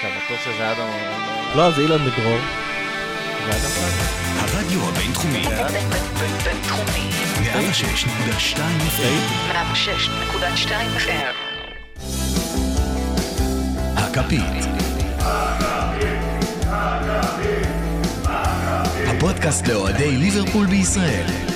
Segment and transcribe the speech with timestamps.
[0.00, 0.88] אתה בטוח שזה אדם.
[1.56, 2.38] לא, זה אילן בדרור.
[4.38, 5.44] הרדיו הבינתחומי,
[6.44, 7.10] בינתחומי.
[7.42, 8.58] 106.2
[8.96, 11.34] FM, 106.2 FM.
[13.96, 14.42] הכפית.
[19.06, 21.47] הפודקאסט לאוהדי ליברפול בישראל.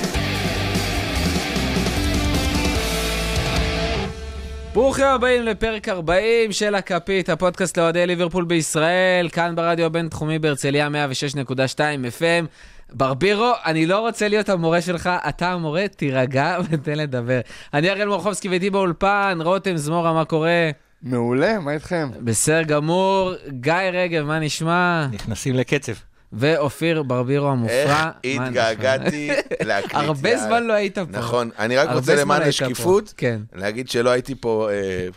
[4.73, 11.77] ברוכים הבאים לפרק 40 של הכפית, הפודקאסט לאוהדי ליברפול בישראל, כאן ברדיו הבינתחומי בהרצליה 106.2
[12.19, 12.45] FM.
[12.93, 17.39] ברבירו, אני לא רוצה להיות המורה שלך, אתה המורה, תירגע ותן לדבר.
[17.73, 20.69] אני אראל מורחובסקי ואיתי באולפן, רותם זמורה, מה קורה?
[21.01, 22.09] מעולה, מה איתכם?
[22.19, 25.07] בסדר גמור, גיא רגב, מה נשמע?
[25.11, 25.93] נכנסים לקצב.
[26.33, 28.11] ואופיר ברבירו המופרע.
[28.23, 29.29] איך התגעגעתי
[29.61, 29.95] להקליט.
[30.03, 30.37] הרבה.
[30.37, 31.05] זמן לא היית פה.
[31.09, 32.41] נכון, אני רק רוצה למען.
[32.41, 33.41] השקיפות, כן.
[33.55, 35.07] להגיד שלא הייתי פה, אה,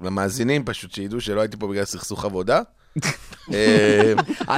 [0.00, 2.60] למאזינים פשוט, שידעו שלא הייתי פה בגלל סכסוך עבודה.
[3.54, 4.12] אה,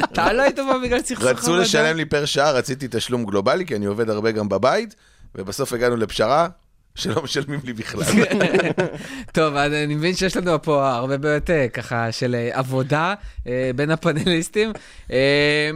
[0.05, 1.39] אתה לא היית פה בגלל סכסוך עבודה?
[1.39, 4.95] רצו לשלם לי פר שעה, רציתי תשלום גלובלי, כי אני עובד הרבה גם בבית,
[5.35, 6.49] ובסוף הגענו לפשרה
[6.95, 8.03] שלא משלמים לי בכלל.
[9.33, 13.15] טוב, אז אני מבין שיש לנו פה הרבה בעיות אה, ככה של אה, עבודה
[13.47, 14.73] אה, בין הפאנליסטים.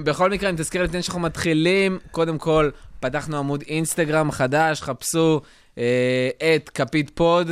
[0.05, 5.41] בכל מקרה, אני תזכיר לפני שאנחנו מתחילים, קודם כל, פתחנו עמוד אינסטגרם חדש, חפשו
[6.55, 7.51] את כפית פוד.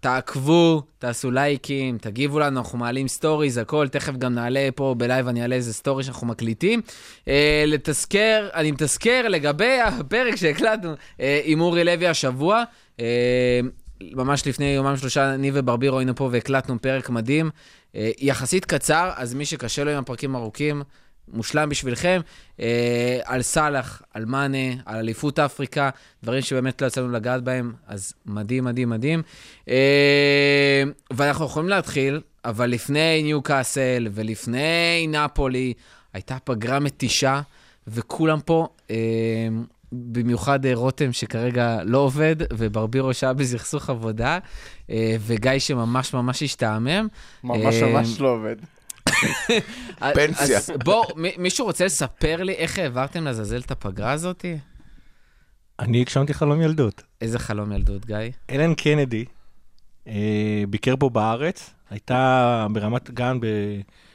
[0.00, 5.42] תעקבו, תעשו לייקים, תגיבו לנו, אנחנו מעלים סטוריז, הכל, תכף גם נעלה פה בלייב, אני
[5.42, 6.80] אעלה איזה סטורי שאנחנו מקליטים.
[7.28, 12.64] אה, לתזכר, אני מתזכר לגבי הפרק שהקלטנו אה, עם אורי לוי השבוע.
[13.00, 13.60] אה,
[14.00, 17.50] ממש לפני יומיים שלושה, אני וברבירו היינו פה והקלטנו פרק מדהים.
[17.96, 20.82] אה, יחסית קצר, אז מי שקשה לו עם הפרקים ארוכים,
[21.32, 22.20] מושלם בשבילכם.
[22.60, 25.90] אה, על סאלח, על מאנה, על אליפות אפריקה,
[26.22, 29.22] דברים שבאמת לא יצאנו לגעת בהם, אז מדהים, מדהים, מדהים.
[29.68, 35.72] אה, ואנחנו יכולים להתחיל, אבל לפני ניו קאסל ולפני נפולי,
[36.12, 37.40] הייתה פגרה מתישה,
[37.86, 38.96] וכולם פה, אה,
[39.92, 44.38] במיוחד אה, רותם שכרגע לא עובד, וברבירו שהיה בסכסוך עבודה,
[44.90, 47.08] אה, וגיא שממש ממש השתעמם.
[47.44, 48.56] ממש אה, ממש לא עובד.
[50.14, 50.58] פנסיה.
[50.58, 54.44] אז בואו, מי- מישהו רוצה לספר לי איך העברתם לעזאזל את הפגרה הזאת?
[55.78, 57.02] אני הגשמתי חלום ילדות.
[57.20, 58.16] איזה חלום ילדות, גיא?
[58.50, 59.24] אלן קנדי
[60.08, 63.38] אה, ביקר פה בארץ, הייתה ברמת גן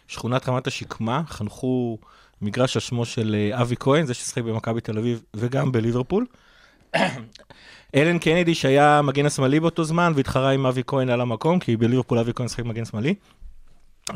[0.07, 1.97] בשכונת רמת השקמה, חנכו
[2.41, 6.25] מגרש על שמו של אה, אבי כהן, זה ששיחק במכבי תל אביב וגם בליברפול.
[7.95, 12.19] אלן קנדי שהיה מגן השמאלי באותו זמן והתחרה עם אבי כהן על המקום, כי בליברפול
[12.19, 13.15] אבי כהן שיחק מגן שמאלי.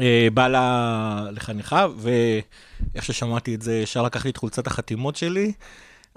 [0.01, 5.51] אה, בא לה- לחניכה, ואיך ששמעתי את זה, ישר לקחתי את חולצת החתימות שלי.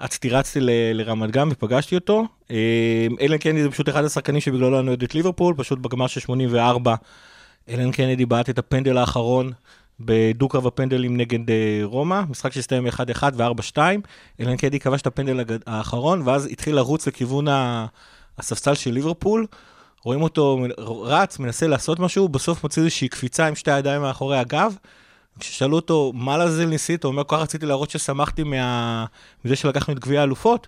[0.01, 0.59] רצתי רצתי
[0.93, 2.23] לרמת גן ופגשתי אותו.
[2.51, 2.57] אה,
[3.21, 6.95] אלן קנדי זה פשוט אחד השחקנים שבגללו אני אוהד את ליברפול, פשוט בגמר של 84,
[7.69, 9.51] אלן קנדי בעט את הפנדל האחרון
[9.99, 12.91] בדו-קרב הפנדלים נגד אה, רומא, משחק שהסתיים 1-1
[13.33, 13.77] ו-4-2.
[14.39, 17.45] אלן קנדי כבש את הפנדל האחרון, ואז התחיל לרוץ לכיוון
[18.37, 19.45] הספסל של ליברפול.
[20.03, 20.65] רואים אותו
[21.03, 24.75] רץ, מנסה לעשות משהו, בסוף מוציא איזושהי קפיצה עם שתי הידיים מאחורי הגב.
[25.39, 27.03] כששאלו אותו, מה לזה ניסית?
[27.03, 29.05] הוא אומר, כל כך רציתי להראות ששמחתי מה...
[29.45, 30.67] מזה שלקחנו את גביע האלופות,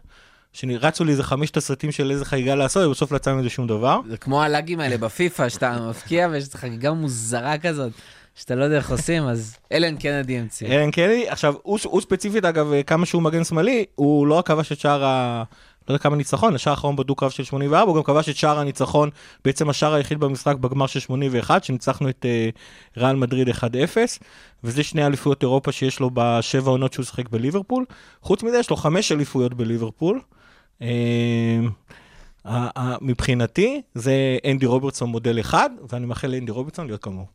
[0.53, 3.99] שרצו לי איזה חמש תסריטים של איזה חגיגה לעשות, ובסוף לא יצא מזה שום דבר.
[4.09, 7.91] זה כמו הלאגים האלה בפיפא, שאתה מפקיע ויש חגיגה מוזרה כזאת,
[8.35, 10.67] שאתה לא יודע איך עושים, אז אלן קנדי המציא.
[10.67, 14.71] אלן קלי, עכשיו, הוא, הוא ספציפית, אגב, כמה שהוא מגן שמאלי, הוא לא רק כבש
[14.71, 15.43] את שער.
[15.87, 19.09] לא יודע כמה ניצחון, השער האחרון בדו-קרב של 84, הוא גם כבש את שער הניצחון,
[19.45, 23.53] בעצם השער היחיד במשחק בגמר של 81, שניצחנו את uh, ריאל מדריד 1-0,
[24.63, 27.85] וזה שני אליפויות אירופה שיש לו בשבע עונות שהוא שיחק בליברפול.
[28.21, 30.19] חוץ מזה, יש לו חמש אליפויות בליברפול.
[30.79, 30.83] Uh,
[32.45, 34.13] ה- מבחינתי, זה
[34.51, 37.25] אנדי רוברטסון מודל אחד, ואני מאחל לאנדי רוברטסון להיות כמוהו.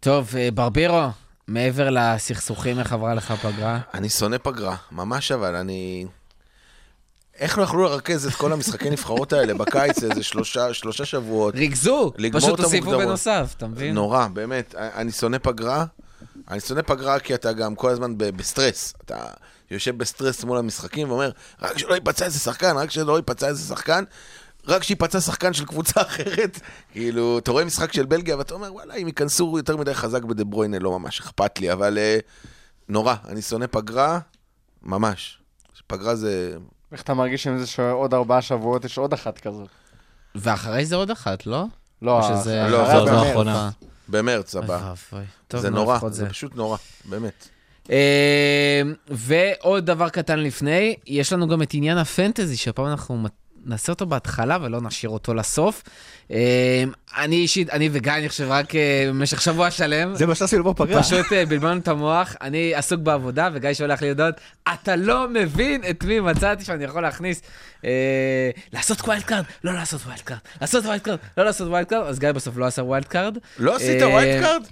[0.00, 1.08] טוב, אה, ברבירו,
[1.48, 3.78] מעבר לסכסוכים, איך עברה לך הפגרה?
[3.94, 6.06] אני שונא פגרה, ממש אבל, אני...
[7.38, 11.54] איך לא יכלו לרכז את כל המשחקי נבחרות האלה בקיץ איזה שלושה, שלושה שבועות?
[11.54, 12.98] ריכזו, פשוט המוקדמות.
[12.98, 13.94] בנוסף, אתה מבין?
[13.94, 14.74] נורא, באמת.
[14.74, 15.84] אני שונא פגרה.
[16.50, 18.94] אני שונא פגרה כי אתה גם כל הזמן בסטרס.
[19.04, 19.24] אתה
[19.70, 21.30] יושב בסטרס מול המשחקים ואומר,
[21.62, 24.04] רק שלא ייפצע איזה שחקן, רק שלא ייפצע איזה שחקן,
[24.66, 26.60] רק שיפצע שחקן של קבוצה אחרת.
[26.92, 30.44] כאילו, אתה רואה משחק של בלגיה ואתה אומר, וואלה, אם ייכנסו יותר מדי חזק בדה
[30.44, 32.18] ברויינה, לא ממש אכפת לי, אבל אה,
[32.88, 34.18] נורא, אני שונא פגרה,
[34.82, 35.38] ממש.
[35.86, 36.56] פגרה זה...
[36.92, 39.68] איך אתה מרגיש עם זה שעוד ארבעה שבועות יש עוד אחת כזאת?
[40.34, 41.64] ואחרי זה עוד אחת, לא?
[42.02, 42.62] לא, שזה...
[42.62, 43.26] אחרי לא, במרץ.
[43.26, 43.70] האחרונה.
[44.08, 44.94] במרץ הבא.
[45.52, 47.48] זה נו, נורא, זה פשוט נורא, באמת.
[47.90, 53.16] אה, ועוד דבר קטן לפני, יש לנו גם את עניין הפנטזי, שהפעם אנחנו
[53.68, 55.82] נעשה אותו בהתחלה ולא נשאיר אותו לסוף.
[56.30, 56.84] אה,
[57.18, 60.14] אני אישית, אני וגיא, אני חושב, רק אה, במשך שבוע שלם.
[60.14, 61.02] זה מה שעשינו בפגרה.
[61.02, 64.34] פשוט אה, בלבלנו את המוח, אני עסוק בעבודה, וגיא שולח לי הודעות,
[64.74, 67.42] אתה לא מבין את מי מצאתי שאני יכול להכניס.
[68.72, 72.18] לעשות wild card, לא לעשות wild card, לעשות wild card, לא לעשות wild card, אז
[72.18, 73.38] גיא בסוף לא עשה wild card.
[73.58, 74.62] לא עשית wild card?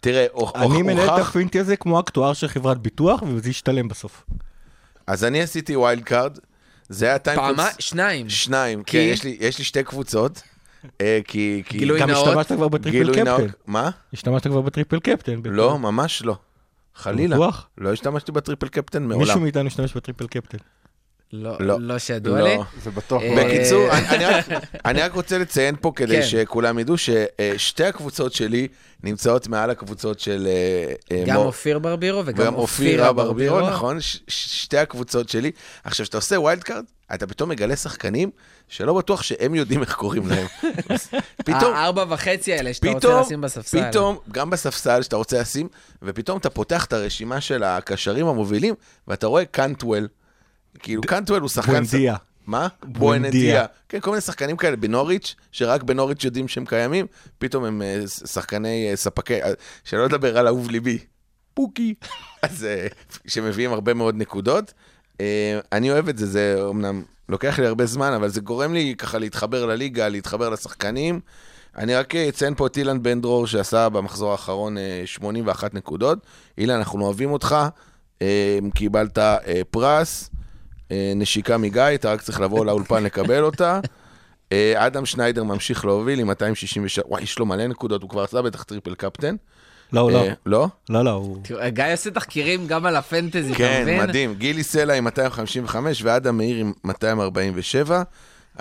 [0.00, 3.50] תראה, הוכ- אני מנהל את הוכח- ה fantasy הזה כמו אקטואר של חברת ביטוח, וזה
[3.50, 4.24] ישתלם בסוף.
[5.06, 6.38] אז אני עשיתי wild card,
[6.92, 7.76] זה היה טיים פעמה, קונס...
[7.78, 8.28] שניים.
[8.28, 8.92] שניים, כי?
[8.92, 10.42] כן, יש לי- יש לי שתי קבוצות.
[11.00, 11.62] אה, כי...
[11.66, 12.28] כי- גילוי גם נאות.
[12.28, 13.40] השתמשת כבר ב triple גילוי נאות.
[13.40, 13.52] captain.
[13.66, 13.90] מה?
[14.12, 15.40] השתמשת כבר ב triple captain.
[15.44, 16.36] לא, ממש לא.
[16.94, 17.36] חלילה.
[17.36, 17.68] בטוח?
[17.78, 19.18] לא השתמשתי ב triple captain מעולם.
[19.20, 20.58] מישהו מאיתנו השתמש ב triple captain.
[21.32, 21.76] לא, לא.
[21.80, 22.44] לא שידוע לא.
[22.48, 22.56] לי.
[22.82, 23.44] זה בטוח אה, לא...
[23.44, 24.48] בקיצור, אני- אני רק-
[24.86, 26.26] אני רק רוצה לציין פה כדי כן.
[26.26, 28.68] שכולם ידעו ששתי הקבוצות שלי
[29.02, 30.48] נמצאות מעל הקבוצות של...
[30.50, 34.00] אה, אה, גם מור- אופיר ברבירו וגם וגם אופירה ברבירו, נכון?
[34.00, 35.50] ש- שתי הקבוצות שלי.
[35.84, 38.30] עכשיו, כשאתה עושה wild card, אתה פתאום מגלה שחקנים
[38.68, 40.46] שלא בטוח שהם יודעים איך קוראים להם.
[41.46, 43.90] פתאום, הארבע וחצי האלה שאתה רוצה לשים בספסל.
[43.90, 45.68] פתאום, גם בספסל שאתה רוצה לשים,
[46.02, 48.74] ופתאום אתה פותח את הרשימה של הקשרים המובילים,
[49.08, 50.08] ואתה רואה קאנטוול.
[50.78, 51.72] כאילו, קאנטוול הוא שחקן...
[51.72, 52.16] בואנדיה.
[52.46, 52.68] מה?
[52.82, 53.66] בואנדיה.
[53.88, 57.06] כן, כל מיני שחקנים כאלה בנוריץ', שרק בנוריץ' יודעים שהם קיימים,
[57.38, 59.52] פתאום הם אה, שחקני אה, ספקי, אה,
[59.84, 60.98] שלא לדבר על אהוב ליבי,
[61.54, 61.94] פוקי.
[62.42, 62.66] אז
[63.26, 64.72] שמביאים הרבה מאוד נקודות.
[65.72, 69.18] אני אוהב את זה, זה אמנם לוקח לי הרבה זמן, אבל זה גורם לי ככה
[69.18, 71.20] להתחבר לליגה, להתחבר לשחקנים.
[71.76, 76.18] אני רק אציין פה את אילן בן דרור, שעשה במחזור האחרון אה, 81 נקודות.
[76.58, 77.56] אילן, אנחנו אוהבים אותך,
[78.74, 79.18] קיבלת
[79.70, 80.30] פרס.
[80.90, 83.80] אה, נשיקה מגיא, אתה רק צריך לבוא לאולפן לקבל אותה.
[84.52, 88.42] אה, אדם שניידר ממשיך להוביל עם 266, וואי, יש לו מלא נקודות, הוא כבר עשה
[88.42, 89.36] בטח triple captain.
[89.92, 90.22] לא, לא.
[90.22, 90.68] אה, לא?
[90.88, 91.38] לא, לא, הוא...
[91.42, 94.02] תראו, גיא עושה תחקירים גם על ה fantasy, אתה כן, מבין?
[94.02, 94.34] מדהים.
[94.34, 98.02] גילי סלע עם 255 ואדם מאיר עם 247.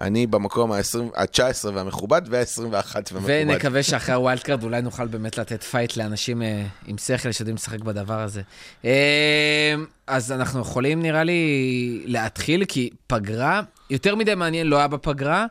[0.02, 3.44] אני במקום ה-19 והמכובד וה-21 והמכובד.
[3.48, 7.80] ונקווה שאחרי הווילד קארד אולי נוכל באמת לתת פייט לאנשים אה, עם שכל שיודעים לשחק
[7.80, 8.42] בדבר הזה.
[8.86, 9.76] אה,
[10.08, 15.46] אז אנחנו יכולים נראה לי להתחיל, כי פגרה, יותר מדי מעניין לא היה בפגרה.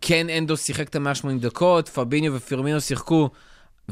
[0.00, 3.30] כן, אנדו שיחק את ה-180 דקות, פביניו ופירמינו שיחקו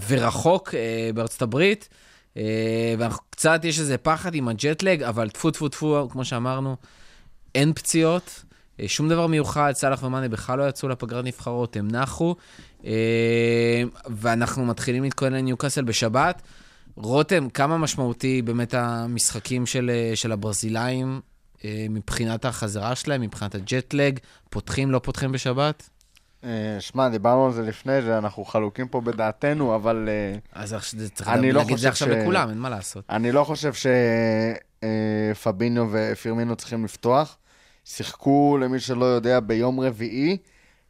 [0.09, 0.75] ורחוק
[1.15, 1.89] בארצות הברית.
[2.37, 6.77] אה, וקצת יש איזה פחד עם הג'טלג, אבל טפו טפו טפו, כמו שאמרנו,
[7.55, 8.45] אין פציעות,
[8.87, 12.37] שום דבר מיוחד, סאלח ומאנה בכלל לא יצאו לפגרת נבחרות, הם נחו,
[12.85, 16.43] אה, ואנחנו מתחילים להתכונן לניוקאסל בשבת.
[16.97, 21.21] רותם, כמה משמעותי באמת המשחקים של, אה, של הברזילאים
[21.65, 24.19] אה, מבחינת החזרה שלהם, מבחינת הג'טלג,
[24.51, 25.89] פותחים, לא פותחים בשבת?
[26.45, 31.29] אה, שמע, דיברנו על זה לפני, שאנחנו חלוקים פה בדעתנו, אבל אה, אז זה צריך
[31.29, 33.05] לא להגיד את זה עכשיו ש- לכולם, אין מה לעשות.
[33.11, 33.73] אני לא חושב
[35.35, 37.37] שפביניו ופירמינו צריכים לפתוח.
[37.89, 40.37] שיחקו, למי שלא יודע, ביום רביעי,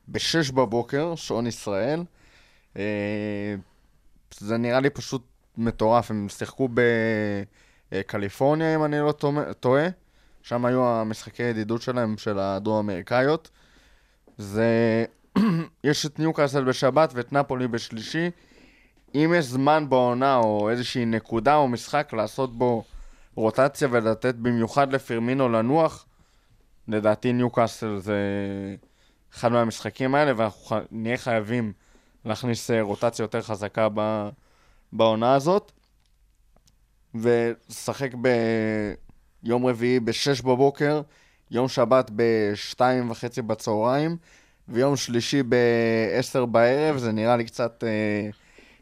[0.08, 2.02] ב-6 בבוקר, שעון ישראל.
[2.76, 3.54] אה,
[4.38, 5.22] זה נראה לי פשוט
[5.56, 6.10] מטורף.
[6.10, 6.69] הם שיחקו
[7.93, 9.14] בקליפורניה, אם אני לא
[9.60, 9.88] טועה-.
[10.43, 13.50] שם היו המשחקי ידידות שלהם, של הדרום-אמריקאיות.
[14.38, 15.04] זה...
[15.84, 18.31] יש את ניוקאסל בשבת ואת נפולי בשלישי.
[19.14, 22.84] אם יש זמן בעונה או איזושהי נקודה או משחק לעשות בו
[23.34, 26.05] רוטציה ולתת במיוחד לפירמינו לנוח,
[26.88, 28.16] לדעתי ניוקאסל זה
[29.34, 31.72] אחד מהמשחקים האלה, ואנחנו נהיה חייבים
[32.24, 34.28] להכניס אה, רוטציה יותר חזקה ב...
[34.92, 35.72] בעונה הזאת.
[37.14, 38.11] ולשחק
[39.42, 41.00] ביום רביעי ב-6 בבוקר,
[41.50, 42.80] יום שבת ב-2
[43.11, 44.16] וחצי בצהריים,
[44.68, 48.30] ויום שלישי ב-10 בערב, זה נראה לי קצת אה,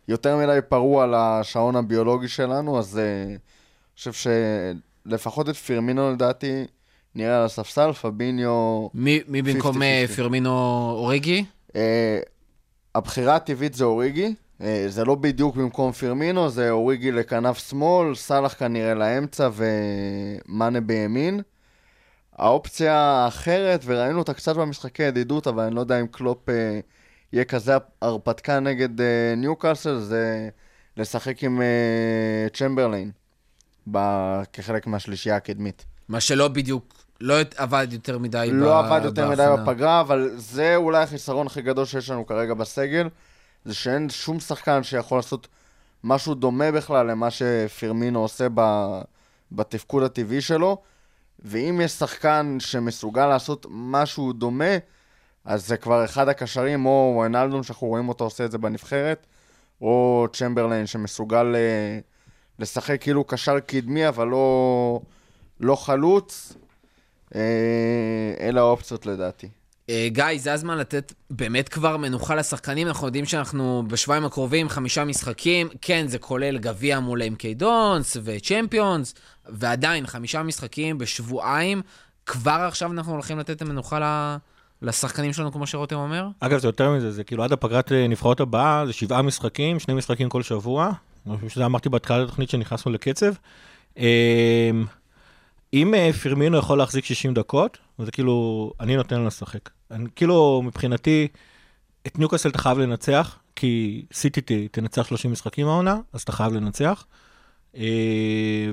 [0.09, 3.39] יותר מדי פרוע לשעון הביולוגי שלנו, אז אה, אני
[3.97, 4.31] חושב
[5.07, 6.65] שלפחות את פירמינו לדעתי
[7.15, 8.89] נראה על הספסל, פביניו...
[8.95, 9.83] מי, מי במקום 50-50.
[9.83, 10.51] אה, פירמינו
[10.91, 11.45] אוריגי?
[11.77, 12.19] אה,
[12.95, 18.55] הבחירה הטבעית זה אוריגי, אה, זה לא בדיוק במקום פירמינו, זה אוריגי לכנף שמאל, סאלח
[18.59, 21.41] כנראה לאמצע ומאנה בימין.
[22.39, 26.81] האופציה האחרת, וראינו אותה קצת במשחקי ידידות, אבל אני לא יודע אם קלופ אה,
[27.33, 30.49] יהיה כזה הרפתקן נגד אה, ניוקאסל, זה
[30.97, 33.11] לשחק עם אה, צ'מברליין,
[33.91, 35.85] ב- כחלק מהשלישייה הקדמית.
[36.09, 39.57] מה שלא בדיוק, לא עבד יותר מדי ב- לא עבד יותר מדי בהכנה.
[39.57, 43.09] בפגרה, אבל זה אולי החיסרון הכי גדול שיש לנו כרגע בסגל,
[43.65, 45.49] זה שאין שום שחקן שיכול לעשות
[46.05, 48.61] משהו דומה בכלל למה שפירמינו עושה ב...
[49.53, 50.83] בתפקוד הטבעי שלו,
[51.39, 54.75] ואם יש שחקן שמסוגל לעשות משהו דומה,
[55.45, 59.27] אז זה כבר אחד הקשרים, או ריינלדון שאנחנו רואים אותו עושה את זה בנבחרת,
[59.81, 61.99] או צ'מברליין שמסוגל אה,
[62.59, 65.01] לשחק כאילו קשר קדמי, אבל לא,
[65.61, 66.57] לא חלוץ.
[67.35, 67.41] אה,
[68.41, 69.49] אלה האופציות לדעתי.
[69.91, 72.89] אה, גיא, זה הזמן לתת באמת כבר מנוחה לשחקנים.
[72.89, 75.69] אנחנו יודעים שאנחנו בשבועיים הקרובים, חמישה משחקים.
[75.81, 79.15] כן, זה כולל גביע מול MK דונס וצ'מפיונס,
[79.49, 81.83] ועדיין, חמישה משחקים בשבועיים.
[82.27, 84.37] כבר עכשיו אנחנו הולכים לתת את המנוחה ל...
[84.83, 86.27] לשחקנים שלנו, כמו שרותם אומר?
[86.41, 89.95] אגב, זה יותר מזה, זה כאילו עד הפגרת אה, נבחרות הבאה, זה שבעה משחקים, שני
[89.95, 90.91] משחקים כל שבוע.
[91.27, 93.33] אני חושב שזה אמרתי בהתחלת התוכנית שנכנסנו לקצב.
[95.75, 99.71] אם אה, פירמינו יכול להחזיק 60 דקות, זה כאילו, אני נותן לו לשחק.
[100.17, 101.29] כאילו, מבחינתי,
[102.07, 107.07] את ניוקאסל אתה חייב לנצח, כי סיטי תנצח 30 משחקים העונה, אז אתה חייב לנצח.
[107.77, 107.83] אה,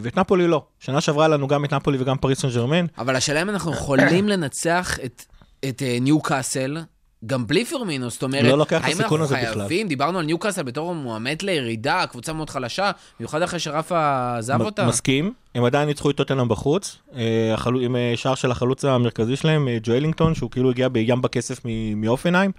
[0.02, 0.66] ואת נפולי לא.
[0.80, 2.86] שנה שעברה לנו גם את נפולי וגם פריס סן ג'רמן.
[2.98, 5.26] אבל השאלה אם אנחנו יכולים לנצח את,
[5.70, 6.78] את אה, ניו קאסל.
[7.26, 9.54] גם בלי פרמינו, זאת אומרת, לא לוקח האם אנחנו הזה בכלל.
[9.54, 14.62] חייבים, דיברנו על ניו קאסל בתור מועמד לירידה, קבוצה מאוד חלשה, במיוחד אחרי שרפה עזב
[14.62, 14.88] אותה.
[14.88, 19.36] מסכים, הם עדיין ניצחו את טוטנאם בחוץ, אה, החלו- עם אה, שער של החלוץ המרכזי
[19.36, 21.60] שלהם, אה, ג'ואלינגטון, שהוא כאילו הגיע בים בכסף
[21.96, 22.52] מאופנהיים.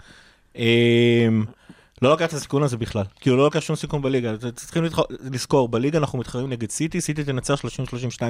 [2.02, 4.84] לא לוקח את הסיכון הזה בכלל, כאילו לא לוקח שום סיכון בליגה, צריכים
[5.32, 7.64] לזכור, בליגה אנחנו מתחרים נגד סיטי, סיטי תנצח 30-32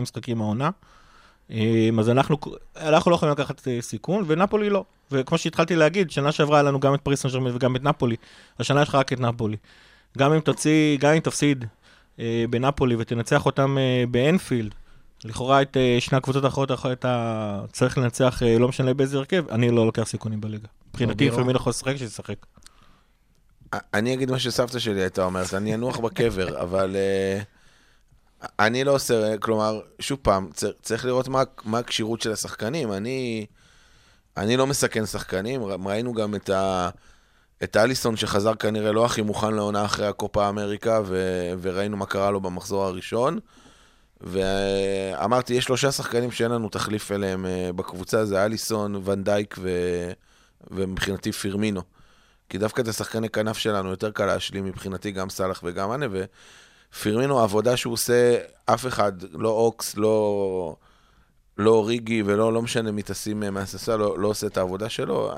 [0.03, 0.71] משחקים העונה.
[1.53, 2.37] אה, אז אנחנו,
[2.77, 4.85] אנחנו לא יכולים לקחת אה, סיכון, ונפולי לא.
[5.13, 8.17] וכמו שהתחלתי להגיד, שנה שעברה היה לנו גם את פריס סן ג'רמן וגם את נפולי,
[8.59, 9.57] השנה יש לך רק את נפולי.
[10.19, 11.65] גם אם תוציא, גם אם תפסיד
[12.19, 14.75] אה, בנפולי ותנצח אותם אה, באנפילד,
[15.25, 19.49] לכאורה את אה, שני הקבוצות האחרות האחרות אתה צריך לנצח, אה, לא משנה באיזה הרכב,
[19.51, 20.69] אני לא לוקח סיכונים בליגה.
[20.89, 21.37] מבחינתי, בירו?
[21.37, 22.37] לפעמים יכול לשחק, שישחק.
[23.95, 27.43] אני אגיד מה שסבתא שלי הייתה אומרת, אני אנוח בקבר, אבל אה,
[28.61, 32.93] אני לא עושה, כלומר, שוב פעם, צר- צריך לראות מה, מה הכשירות של השחקנים.
[32.93, 33.47] אני,
[34.37, 36.89] אני לא מסכן שחקנים, ראינו גם את, ה,
[37.63, 41.17] את אליסון שחזר כנראה לא הכי מוכן לעונה אחרי הקופה אמריקה, ו,
[41.63, 43.39] וראינו מה קרה לו במחזור הראשון.
[44.21, 49.71] ואמרתי, יש שלושה שחקנים שאין לנו תחליף אליהם אה, בקבוצה, זה אליסון, ונדייק ו...
[50.71, 51.83] ומבחינתי פירמינו.
[52.49, 56.07] כי דווקא את השחקני כנף שלנו יותר קל להשלים מבחינתי, גם סאלח וגם מאנה,
[56.93, 60.77] ופירמינו, העבודה שהוא עושה, אף אחד, לא אוקס, לא,
[61.59, 65.33] לא ריגי ולא לא משנה מי תשים מהספסל, לא, לא עושה את העבודה שלו.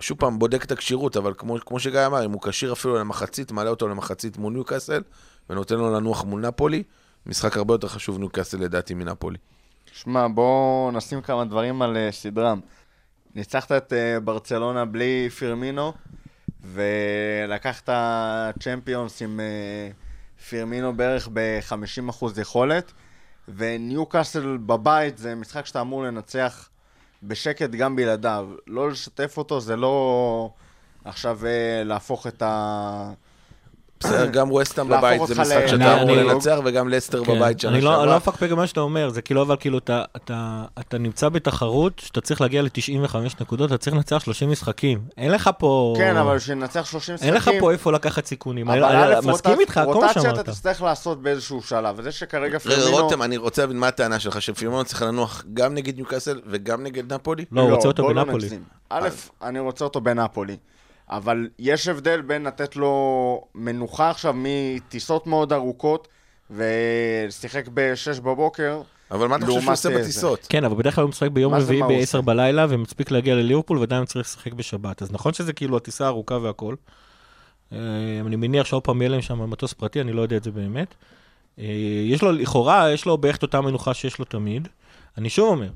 [0.00, 3.52] שוב פעם, בודק את הכשירות, אבל כמו, כמו שגיא אמר, אם הוא כשיר אפילו למחצית,
[3.52, 5.02] מעלה אותו למחצית מול ניוקאסל,
[5.50, 6.82] ונותן לו לנוח מול נפולי,
[7.26, 9.38] משחק הרבה יותר חשוב ניוקאסל לדעתי מנפולי.
[9.92, 12.60] שמע, בואו נשים כמה דברים על אה, סדרם.
[13.34, 15.92] ניצחת את אה, ברצלונה בלי פירמינו,
[16.62, 17.88] ולקחת
[18.60, 19.90] צ'מפיונס עם אה,
[20.48, 22.92] פירמינו בערך ב-50% יכולת,
[23.48, 26.68] וניוקאסל בבית זה משחק שאתה אמור לנצח
[27.22, 28.48] בשקט גם בלעדיו.
[28.66, 30.50] לא לשתף אותו זה לא
[31.04, 33.12] עכשיו אה, להפוך את ה...
[34.00, 37.36] בסדר, גם ווסטהאם בבית זה משחק ל- שאתה אמור אני- לנצח, וגם לסטר כן.
[37.38, 38.16] בבית שנה לא- אני לא שעברה.
[38.16, 40.04] מפקפק במה שאתה אומר, זה כאילו, אבל כאילו, אתה-
[40.98, 44.98] נמצא בתחרות שאתה צריך להגיע ל-95 נקודות, אתה צריך לנצח 30 משחקים.
[45.16, 45.94] אין לך פה...
[45.96, 47.28] כן, אבל בשביל לנצח 30 משחקים...
[47.34, 48.68] אין לך פה איפה לקחת סיכונים.
[48.70, 50.38] אבל אני- א', אני מסכים איתך, כל מה רוטציה שאמרת.
[50.38, 52.96] אתה תצטרך לעשות באיזשהו שלב, וזה שכרגע רגע, פירמינו...
[53.02, 57.12] רותם, אני רוצה להבין מה הטענה שלך, שפירמינו צריך לנוח גם נגד ניוקאסל וגם נגד
[57.12, 57.44] נפולי?
[57.52, 58.48] לא, הוא רוצה אותו לא בנפולי.
[58.90, 59.08] א',
[59.42, 60.56] אני רוצה אותו בנפולי.
[61.10, 66.08] אבל יש הבדל בין לתת לו מנוחה עכשיו מטיסות מאוד ארוכות
[66.50, 68.82] ושיחק ב-6 בבוקר.
[69.10, 69.98] אבל מה אתה חושב שהוא עושה זה.
[69.98, 70.46] בטיסות?
[70.48, 72.20] כן, אבל בדרך כלל הוא משחק ביום רביעי מה הוא ב-10 עושה?
[72.20, 75.02] בלילה, ומספיק להגיע לליברפול, ועדיין צריך לשחק בשבת.
[75.02, 76.74] אז נכון שזה כאילו הטיסה ארוכה והכל.
[77.72, 77.78] אה,
[78.26, 80.94] אני מניח שעוד פעם יהיה להם שם מטוס פרטי, אני לא יודע את זה באמת.
[81.58, 81.64] אה,
[82.04, 84.68] יש לו, לכאורה, יש לו בערך את אותה מנוחה שיש לו תמיד.
[85.18, 85.70] אני שוב אומר,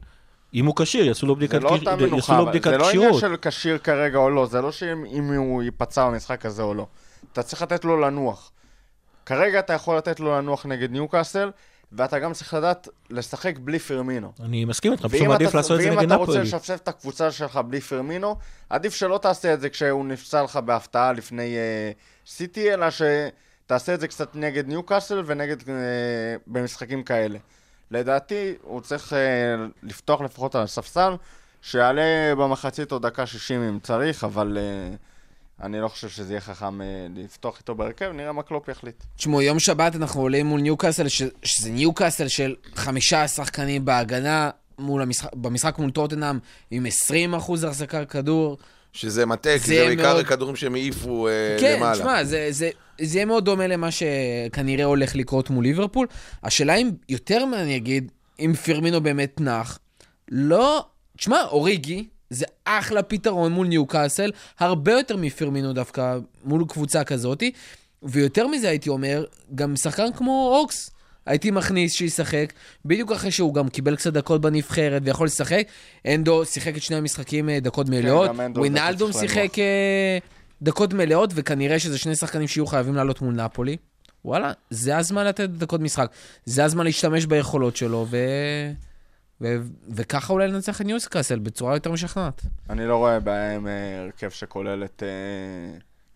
[0.55, 2.91] אם הוא כשיר, יעשו לו זה בדיקת לא קש- אותה יעשו מנוחה, אבל זה לא
[2.91, 3.21] עניין כשירות.
[3.21, 6.87] של כשיר כרגע או לא, זה לא שאם אם הוא ייפצע במשחק הזה או לא.
[7.33, 8.51] אתה צריך לתת לו לנוח.
[9.27, 11.51] כרגע אתה יכול לתת לו לנוח נגד ניוקאסל,
[11.93, 14.33] ואתה גם צריך לדעת לשחק בלי פירמינו.
[14.41, 16.45] אני מסכים איתך, פשוט ואם מעדיף לעשות את זה ואם נגד אתה רוצה נפולי.
[16.47, 18.37] לשפשף את הקבוצה שלך בלי פרמינו,
[18.71, 24.01] עדיף שלא תעשה את זה כשהוא נפצע לך בהפתעה לפני uh, סיטי, אלא שתעשה את
[24.01, 25.65] זה קצת נגד ניוקאסל ונגד uh,
[26.47, 27.39] במשחקים כאלה.
[27.93, 29.17] לדעתי, הוא צריך uh,
[29.83, 31.13] לפתוח לפחות על הספסל,
[31.63, 36.81] שיעלה במחצית עוד דקה 60 אם צריך, אבל uh, אני לא חושב שזה יהיה חכם
[36.81, 36.85] uh,
[37.15, 39.05] לפתוח איתו בהרכב, נראה מה קלופ יחליט.
[39.17, 41.23] תשמעו, יום שבת אנחנו עולים מול ניוקאסל, ש...
[41.43, 46.39] שזה ניוקאסל של חמישה שחקנים בהגנה, מול המשחק, במשחק מול טוטנאם
[46.71, 48.59] עם 20 אחוז החזקה כדור.
[48.93, 51.99] שזה מטה, כי זה בעיקר מאוד- הכדורים שהם העיפו אה, כן, למעלה.
[51.99, 52.71] תשמע, זה, זה,
[53.01, 56.07] זה יהיה מאוד דומה למה שכנראה הולך לקרות מול ליברפול.
[56.43, 59.79] השאלה אם, יותר מה אני אגיד, אם פירמינו באמת נח,
[60.29, 60.85] לא...
[61.17, 67.53] תשמע, אוריגי זה אחלה פתרון מול ניוקאסל, הרבה יותר מפירמינו דווקא מול קבוצה כזאתי,
[68.03, 70.91] ויותר מזה הייתי אומר, גם שחקן כמו אוקס.
[71.27, 72.53] הייתי מכניס שישחק,
[72.85, 75.67] בדיוק אחרי שהוא גם קיבל קצת דקות בנבחרת ויכול לשחק.
[76.07, 80.19] אנדו שיחק את שני המשחקים אה, דקות מלאות, גם אנדו ווינאלדום צריך שיחק אה,
[80.63, 83.77] דקות מלאות, וכנראה שזה שני שחקנים שיהיו חייבים לעלות מול נפולי.
[84.25, 86.11] וואלה, זה הזמן לתת דקות משחק.
[86.45, 88.17] זה הזמן להשתמש ביכולות שלו, ו...
[89.41, 89.57] ו...
[89.89, 92.43] וככה אולי לנצח את ניוסקאסל בצורה יותר משכנעת.
[92.71, 95.03] אני לא רואה בעיה עם אה, הרכב שכולל את...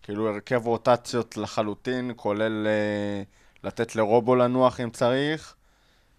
[0.01, 2.67] כאילו הרכב רוטציות לחלוטין, כולל
[3.67, 5.53] לתת לרובו לנוח אם צריך,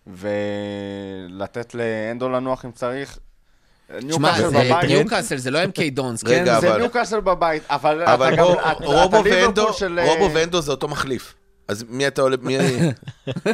[0.06, 3.18] ולתת לאנדו לנוח אם צריך.
[4.02, 6.30] ניוקאסל זה בבית, ניוקאסל, זה לא MK דונס, כן?
[6.30, 8.46] רגע, זה אבל- ניוקאסל בבית, אבל אבל אתה גם...
[8.84, 11.34] רובו ואנדו, של, אה, רובו ואנדו זה אותו מחליף.
[11.68, 12.78] אז מי אתה עולה, מי אני?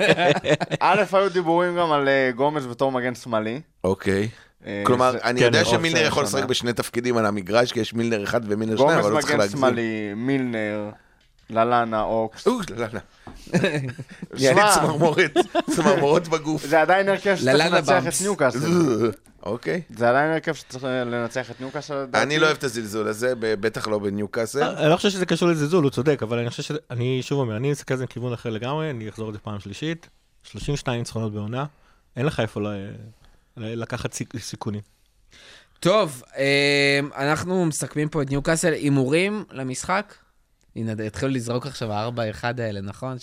[0.80, 3.60] א', היו דיבורים גם על אה, גומז בתור מגן שמאלי.
[3.84, 4.28] אוקיי.
[4.66, 6.24] אה, כלומר, אני כן, יודע שמילנר יכול.
[6.24, 9.30] לשחק בשני תפקידים על המגרש, כי יש מילנר אחד ומילנר שניים, גומז אבל לא צריך
[9.30, 9.58] מגן להגזים.
[9.58, 10.90] שמאלי, מילנר,
[11.50, 12.48] ללאנה, אוקס.
[14.34, 15.34] נהיה לי צמרמורת,
[15.70, 16.66] צמרמורות בגוף.
[16.66, 18.02] זה עדיין הרכב שצריך לנצח.
[18.08, 18.58] את ניוקאסל.
[19.42, 19.80] אוקיי.
[19.96, 22.06] זה עדיין הרכב שצריך לנצח את ניוקאסל.
[22.14, 24.62] אני לא אוהב את הזלזול הזה, בטח לא בניוקאסל.
[24.62, 26.72] אני לא חושב שזה קשור לזלזול, הוא צודק, אבל אני חושב ש...
[26.90, 29.60] אני שוב אומר, אני מסתכל על זה מכיוון אחר לגמרי, אני אחזור על זה פעם
[29.60, 30.08] שלישית.
[30.42, 31.64] 32 ניצחונות בעונה,
[32.16, 32.60] אין לך איפה
[33.56, 34.80] לקחת סיכ- סיכונים.
[35.80, 38.72] טוב, אה, אנחנו מסכמים פה את ניוקאסל.
[38.72, 40.14] הימורים למשחק?
[40.76, 43.16] הנה, התחילו לזרוק עכשיו ה-4-1 האלה, נכון?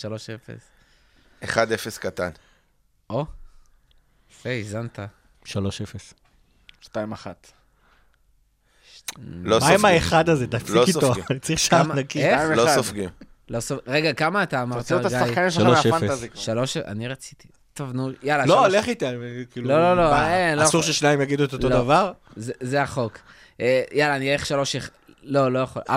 [1.42, 1.44] 3-0.
[1.44, 1.48] 1-0
[2.00, 2.30] קטן.
[3.10, 3.26] או,
[4.30, 4.98] יפה, האזנת.
[5.44, 5.52] 3-0.
[6.82, 6.86] 2-1.
[9.18, 9.84] לא מה עם סופגים.
[9.84, 10.46] האחד הזה?
[10.46, 11.24] תפסיק לא איתו, סופגים.
[11.30, 11.82] אני צריך שער?
[11.82, 12.22] נקי.
[12.56, 12.74] לא.
[12.74, 13.08] סופגים.
[13.48, 13.58] לא.
[13.86, 15.16] רגע, כמה אתה אמרת, תוציאו את גיא?
[15.16, 15.88] השחקנים שלך 3-0.
[15.88, 16.28] מהפנטזי.
[16.34, 16.76] שלוש...
[16.76, 17.48] אני רציתי.
[17.74, 19.14] טוב, נו, יאללה, לא, לך איתם,
[19.50, 19.68] כאילו...
[19.68, 20.82] לא, לא, לא, אין, לא אסור.
[20.82, 21.68] ששניים יגידו את אותו.
[21.68, 22.12] דבר?
[22.36, 23.18] זה, זה החוק.
[23.60, 24.76] אה, יאללה, אני אלך שלוש...
[25.22, 25.82] לא, לא יכול.
[25.88, 25.92] 4-0,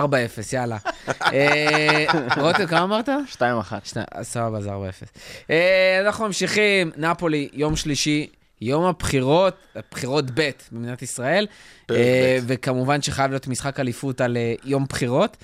[0.52, 0.76] יאללה.
[1.22, 2.04] אה,
[2.36, 3.08] רותם, כמה אמרת?
[3.08, 3.40] 2-1.
[3.84, 4.72] שני, אז סבבה, זה 4-0.
[5.50, 8.26] אה, אנחנו ממשיכים, נפולי, יום שלישי,
[8.60, 9.54] יום הבחירות,
[9.90, 11.46] בחירות ב' במדינת ישראל.
[11.90, 12.38] אה.
[12.46, 15.36] וכמובן שחייב להיות משחק אליפות על יום בחירות.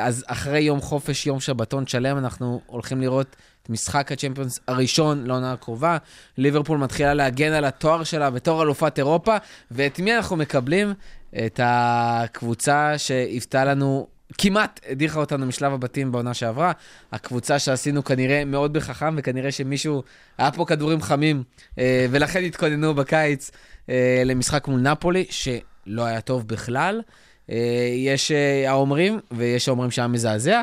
[0.00, 5.52] אז אחרי יום חופש, יום שבתון שלם, אנחנו הולכים לראות את משחק הצ'מפיונס הראשון לעונה
[5.52, 5.96] הקרובה.
[6.38, 9.36] ליברפול מתחילה להגן על התואר שלה בתור אלופת אירופה,
[9.70, 10.94] ואת מי אנחנו מקבלים?
[11.36, 14.06] את הקבוצה שהיוותה לנו,
[14.38, 16.72] כמעט הדיחה אותנו משלב הבתים בעונה שעברה.
[17.12, 20.02] הקבוצה שעשינו כנראה מאוד בחכם, וכנראה שמישהו,
[20.38, 21.42] היה פה כדורים חמים,
[21.78, 23.50] אה, ולכן התכוננו בקיץ
[23.88, 27.02] אה, למשחק מול נפולי, שלא היה טוב בכלל.
[27.50, 27.56] אה,
[27.96, 28.30] יש
[28.66, 30.62] האומרים, ויש האומרים שהיה מזעזע.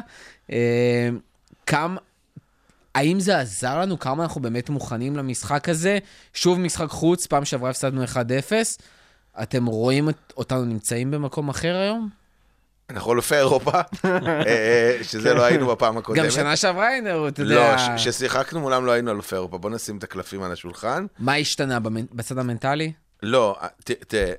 [1.66, 2.00] כמה...
[2.96, 4.00] האם זה עזר לנו?
[4.00, 6.00] כמה אנחנו באמת מוכנים למשחק הזה?
[6.34, 8.18] שוב משחק חוץ, פעם שעברה הפסדנו 1-0.
[9.42, 12.10] אתם רואים את, אותנו נמצאים במקום אחר היום?
[12.90, 13.72] אנחנו אלופי אירופה,
[14.06, 16.24] אה, שזה לא היינו בפעם הקודמת.
[16.26, 17.78] גם שנה שעברה היינו, אתה לא, יודע...
[17.78, 19.58] ש- כששיחקנו מולם לא היינו אלופי אירופה.
[19.58, 21.06] בוא נשים את הקלפים על השולחן.
[21.20, 21.80] מה השתנה
[22.12, 22.92] בצד המנטלי?
[23.24, 24.34] לא, אה, ת- תראה,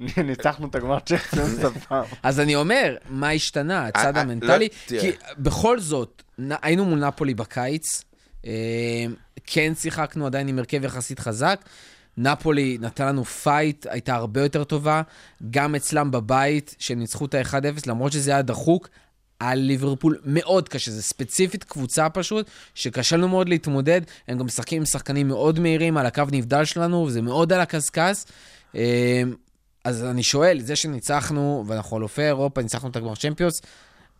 [0.24, 2.04] ניצחנו את הגמר צ'מפיונס הפעם.
[2.22, 4.68] אז אני אומר, מה השתנה, הצד אה, המנטלי?
[4.90, 5.00] לא.
[5.00, 6.22] כי בכל זאת,
[6.62, 8.04] היינו מול נפולי בקיץ,
[8.46, 8.50] אה,
[9.46, 11.60] כן שיחקנו עדיין עם הרכב יחסית חזק.
[12.22, 15.02] נפולי נתן לנו פייט, הייתה הרבה יותר טובה.
[15.50, 18.88] גם אצלם בבית, שהם ניצחו את ה-1-0, למרות שזה היה דחוק,
[19.38, 20.90] על ליברפול מאוד קשה.
[20.90, 24.00] זה ספציפית קבוצה פשוט, שקשה לנו מאוד להתמודד.
[24.28, 28.24] הם גם משחקים עם שחקנים מאוד מהירים על הקו נבדל שלנו, וזה מאוד על הקשקש.
[28.76, 29.22] אה,
[29.84, 33.62] אז אני שואל, זה שניצחנו, ואנחנו אלופי אירופה, ניצחנו את הגמר צ'מפיונס,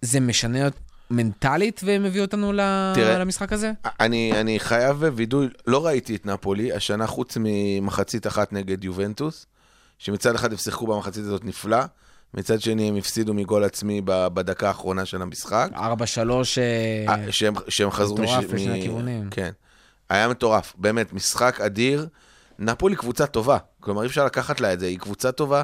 [0.02, 0.68] זה משנה
[1.10, 3.72] מנטלית ומביא אותנו ל- תראה, למשחק הזה?
[4.00, 9.46] אני, אני חייב וידוי, לא ראיתי את נפולי השנה חוץ ממחצית אחת נגד יובנטוס,
[9.98, 11.78] שמצד אחד הם שיחקו במחצית הזאת נפלא,
[12.34, 15.70] מצד שני הם הפסידו מגול עצמי בדקה האחרונה של המשחק.
[15.74, 15.78] 4-3,
[17.08, 19.30] אה, שהם, שהם חזרו מטורף לשני הכיוונים.
[19.30, 19.50] כן.
[20.10, 22.06] היה מטורף, באמת, משחק אדיר.
[22.58, 25.62] נפולי קבוצה טובה, כלומר אי אפשר לקחת לה את זה, היא קבוצה טובה,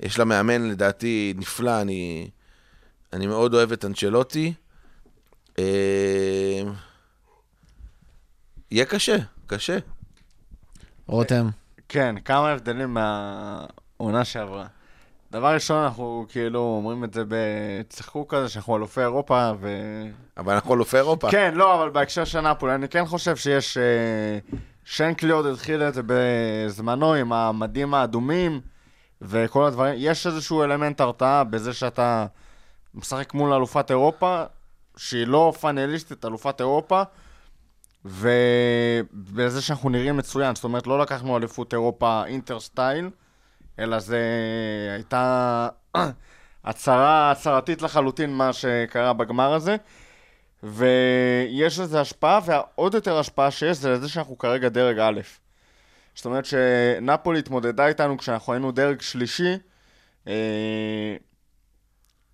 [0.00, 2.30] יש לה מאמן לדעתי נפלא, אני,
[3.12, 4.52] אני מאוד אוהב את אנצ'לוטי.
[5.58, 6.62] אה,
[8.70, 9.16] יהיה קשה,
[9.46, 9.78] קשה.
[11.06, 11.48] רותם.
[11.88, 14.66] כן, כמה הבדלים מהעונה שעברה.
[15.32, 19.68] דבר ראשון, אנחנו כאילו אומרים את זה בצחקוק כזה, שאנחנו אלופי אירופה, ו...
[20.36, 21.30] אבל אנחנו אלופי אירופה.
[21.30, 23.78] כן, לא, אבל בהקשר של נפולי, אני כן חושב שיש...
[23.78, 24.38] אה,
[24.86, 28.60] שנקלי עוד התחיל את זה בזמנו עם המדים האדומים
[29.22, 29.94] וכל הדברים.
[29.96, 32.26] יש איזשהו אלמנט הרתעה בזה שאתה
[32.94, 34.44] משחק מול אלופת אירופה,
[34.96, 37.02] שהיא לא פאנליסטית, אלופת אירופה,
[38.04, 40.54] ובזה שאנחנו נראים מצוין.
[40.54, 43.10] זאת אומרת, לא לקחנו אליפות אירופה אינטר סטייל,
[43.78, 44.20] אלא זה
[44.94, 45.68] הייתה
[46.64, 49.76] הצהרה הצהרתית לחלוטין מה שקרה בגמר הזה.
[50.62, 55.20] ויש לזה השפעה, והעוד יותר השפעה שיש זה לזה שאנחנו כרגע דרג א'.
[56.14, 59.58] זאת אומרת שנפולי התמודדה איתנו כשאנחנו היינו דרג שלישי,
[60.28, 61.16] אה,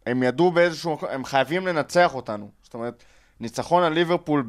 [0.06, 2.50] הם ידעו באיזשהו מקום, הם חייבים לנצח אותנו.
[2.62, 3.04] זאת אומרת,
[3.40, 4.44] ניצחון על ליברפול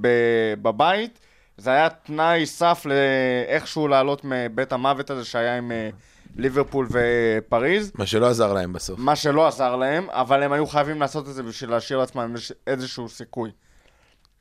[0.62, 1.20] בבית,
[1.58, 5.90] זה היה תנאי סף לאיכשהו לעלות מבית המוות הזה שהיה עם אה,
[6.36, 7.92] ליברפול ופריז.
[7.96, 9.00] מה שלא עזר להם בסוף.
[9.00, 12.54] מה שלא עזר להם, אבל הם היו חייבים לעשות את זה בשביל להשאיר לעצמם איז-
[12.68, 13.52] איזשהו סיכוי.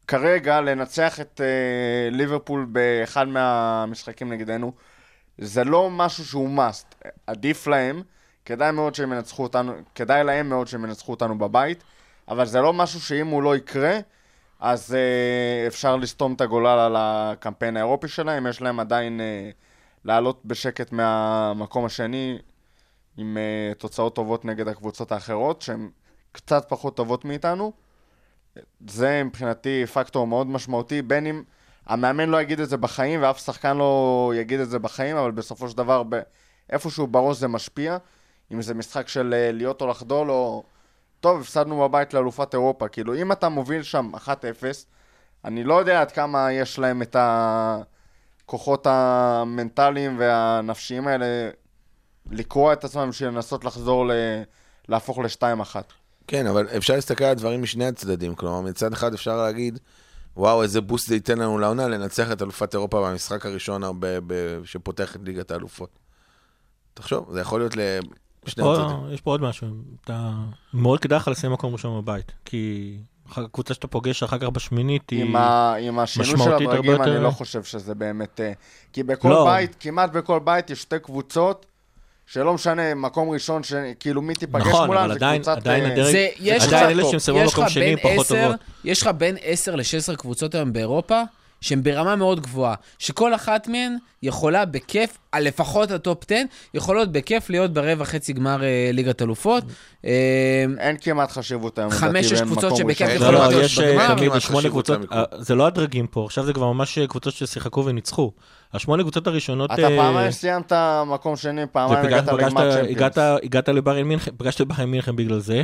[0.07, 4.73] כרגע, לנצח את uh, ליברפול באחד מהמשחקים נגדנו,
[5.39, 7.09] זה לא משהו שהוא must.
[7.27, 8.03] עדיף להם,
[8.45, 11.85] כדאי מאוד שהם ינצחו אותנו, כדאי להם מאוד שהם ינצחו אותנו בבית,
[12.29, 13.99] אבל זה לא משהו שאם הוא לא יקרה,
[14.61, 19.55] אז uh, אפשר לסתום את הגולל על הקמפיין האירופי שלהם, יש להם עדיין uh,
[20.05, 22.39] לעלות בשקט מהמקום השני
[23.17, 25.91] עם uh, תוצאות טובות נגד הקבוצות האחרות, שהן
[26.33, 27.73] קצת פחות טובות מאיתנו.
[28.89, 31.43] זה מבחינתי פקטור מאוד משמעותי, בין אם
[31.87, 35.69] המאמן לא יגיד את זה בחיים ואף שחקן לא יגיד את זה בחיים, אבל בסופו
[35.69, 36.21] של דבר ב-
[36.71, 37.99] איפשהו בראש זה משפיע.
[38.53, 40.63] אם זה משחק של אה, להיות או לחדול או...
[41.21, 42.89] טוב, הפסדנו בבית לאלופת אירופה.
[42.89, 44.29] כאילו, אם אתה מוביל שם 1-0,
[45.45, 51.51] אני לא יודע עד כמה יש להם את הכוחות המנטליים והנפשיים האלה
[52.31, 54.13] לקרוע את עצמם בשביל לנסות לחזור ל...
[54.89, 55.77] להפוך ל-2-1.
[56.27, 58.35] כן, אבל אפשר להסתכל על הדברים משני הצדדים.
[58.35, 59.79] כלומר, מצד אחד אפשר להגיד,
[60.37, 64.61] וואו, איזה בוסט זה ייתן לנו לעונה לנצח את אלופת אירופה במשחק הראשון ב- ב-
[64.65, 65.99] שפותח את ליגת האלופות.
[66.95, 67.73] תחשוב, זה יכול להיות
[68.51, 69.07] פה-.
[69.13, 69.69] יש פה עוד משהו,
[70.05, 70.31] אתה...
[70.75, 72.97] מאוד כדאי לך לסיים מקום ראשון בבית, כי
[73.37, 75.37] הקבוצה שאתה פוגש אחר כך בשמינית היא...
[75.37, 78.41] ה, עם השינוי של משמעותית הרבה אני לא חושב שזה באמת...
[78.41, 78.53] אה,
[78.93, 79.45] כי בכל לא.
[79.45, 81.67] בית, כמעט בכל בית, יש שתי קבוצות,
[82.27, 83.73] שלא משנה, מקום ראשון, ש...
[84.01, 85.57] כאילו מי תיפגש נכון, מולם, אבל זה עדיין- קבוצת...
[85.57, 88.61] עדיין אה, הדרג- זה, יש עדיין אלה שהם סיימו לך שני פחות טובות.
[88.85, 91.23] יש לך בין 10 ל-16 קבוצות היום באירופה,
[91.63, 96.35] שהן ברמה מאוד גבוהה, שכל אחת מהן יכולה בכיף, על לפחות הטופ 10,
[96.75, 99.65] יכולות בכיף להיות ברבע חצי גמר אה, ליגת אלופות.
[100.05, 103.09] אה, אין כמעט חשיבות היום, חמש, שש קבוצות שבכיף.
[103.09, 104.15] לא, יכולות לא, להיות יש אה, בגמר.
[104.17, 105.01] תמיד כמעט שמונה קבוצות.
[105.13, 108.33] אה, זה לא הדרגים פה, עכשיו זה כבר ממש קבוצות ששיחקו וניצחו.
[108.73, 109.73] השמונה קבוצות הראשונות...
[109.73, 110.73] אתה אה, פעמיים סיימת
[111.07, 113.41] מקום שני, פעמיים הגעת לגמר צ'מפיונס.
[113.43, 115.63] הגעת לביירן מינכן, פגשת את ביירן מינכן בגלל זה.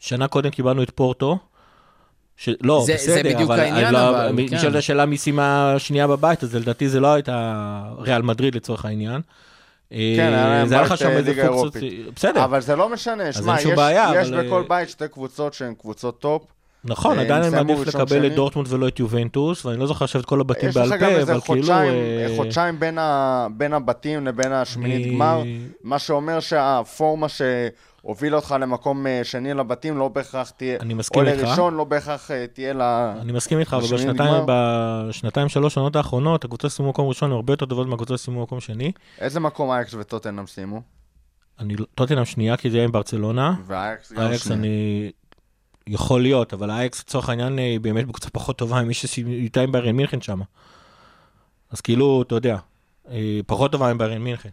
[0.00, 1.38] שנה קודם קיבלנו את פורטו.
[2.36, 2.48] ש...
[2.62, 4.54] לא, זה- זה בסדר, בדיוק אבל, העניין, לא, אבל, כן.
[4.56, 7.52] נשאלת השאלה מי סיימה שנייה בבית, אז לדעתי זה לא הייתה
[7.98, 9.20] ריאל מדריד לצורך העניין.
[9.90, 9.96] כן,
[10.32, 11.76] להם זה היה לך שם אה, איזה פוקסות.
[12.16, 15.54] בסדר, אבל זה לא משנה, שמע, יש- בעיה, יש אבל, בכל אה, בית שתי קבוצות
[15.54, 16.42] שהן קבוצות טופ.
[16.84, 18.28] נכון, אה, עדיין אני מעדיף לקבל את שני.
[18.28, 21.10] דורטמונד ולא את יובנטוס, ואני לא זוכר עכשיו את כל הבתים יש לך בעל גם
[21.10, 21.56] פה, איזה אבל כאילו...
[21.66, 25.42] חודשיים, אה, חודשיים בין, ה, בין הבתים לבין השמינית אני- גמר,
[25.84, 27.26] מה שאומר שהפורמה
[28.02, 31.42] שהובילה אותך למקום אה, שני לבתים לא בהכרח תהיה, אני מסכים או איתך.
[31.42, 33.14] לראשון לא בהכרח אה, תהיה לה...
[33.20, 34.44] אני מסכים איתך, אבל בשנתיים.
[34.46, 38.60] בשנתיים שלוש שנות האחרונות, הקבוצות שסיימו מקום ראשון הן הרבה יותר טובות מהקבוצות שסיימו מקום
[38.60, 38.92] שני.
[39.18, 40.82] איזה מקום אייקס וטוטנאם סיימו?
[41.58, 43.54] אני לא- טוטנאם שנייה, כי זה היה עם ברצלונה.
[43.66, 44.58] ואייקס גם אייקס שנייה.
[44.60, 45.10] אני...
[45.86, 49.72] יכול להיות, אבל אייקס לצורך העניין אה, היא באמת בקבוצה פחות טובה ממי שאיתה עם
[49.72, 50.40] ביירן מינכן שם.
[51.70, 52.56] אז כאילו, אתה יודע,
[53.10, 54.48] אה, פחות טובה מביירן מינכן.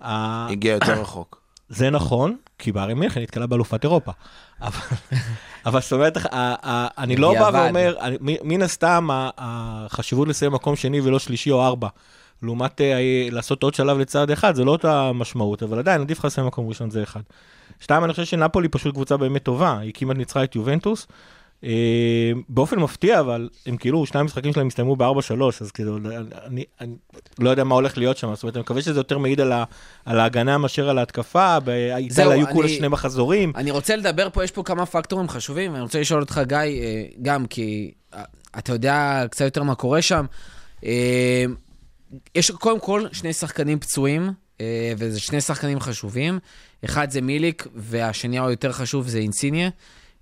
[0.00, 1.43] ה- הגיע יותר רחוק.
[1.68, 4.12] זה נכון, כי ביירן מינכן נתקלה באלופת אירופה.
[5.66, 7.64] אבל, זאת אומרת, ה- ה- אני לא בא.
[7.64, 11.88] ואומר, מן הסתם החשיבות לסיים מקום שני ולא שלישי או ארבע,
[12.42, 12.98] לעומת אה,
[13.30, 16.68] לעשות עוד שלב לצעד אחד, זה לא אותה משמעות, אבל עדיין עדיף לך לסיים מקום
[16.68, 17.20] ראשון, זה אחד.
[17.80, 21.06] שתיים, אני חושב שנפולי פשוט קבוצה באמת טובה, היא כמעט ניצחה את יובנטוס.
[21.64, 21.70] אה,
[22.48, 25.06] באופן מפתיע, אבל הם כאילו, שני המשחקים שלהם הסתיימו ב-4-3,
[25.60, 25.98] אז כאילו,
[26.46, 26.94] אני, אני
[27.38, 29.64] לא יודע מה הולך להיות שם, זאת אומרת, אני מקווה שזה יותר מעיד על, ה,
[30.04, 33.52] על ההגנה מאשר על ההתקפה, באיטליה זהו, היו כולה אני- שני מחזורים.
[33.56, 37.04] אני רוצה לדבר פה, יש פה כמה פקטורים חשובים, ואני רוצה לשאול אותך, גיא, אה,
[37.22, 38.22] גם כי אה,
[38.58, 40.26] אתה יודע קצת יותר מה קורה שם.
[42.34, 44.30] יש קודם כל שני שחקנים פצועים,
[44.98, 46.38] וזה שני שחקנים חשובים.
[46.84, 49.70] אחד זה מיליק, והשני היותר חשוב זה אינסיניה.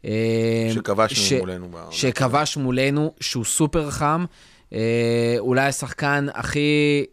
[0.05, 1.69] אה, שכבשנו ש- מולנו.
[1.91, 4.25] שכבש מולנו, שהוא סופר חם.
[4.73, 7.05] אה, אולי השחקן הכי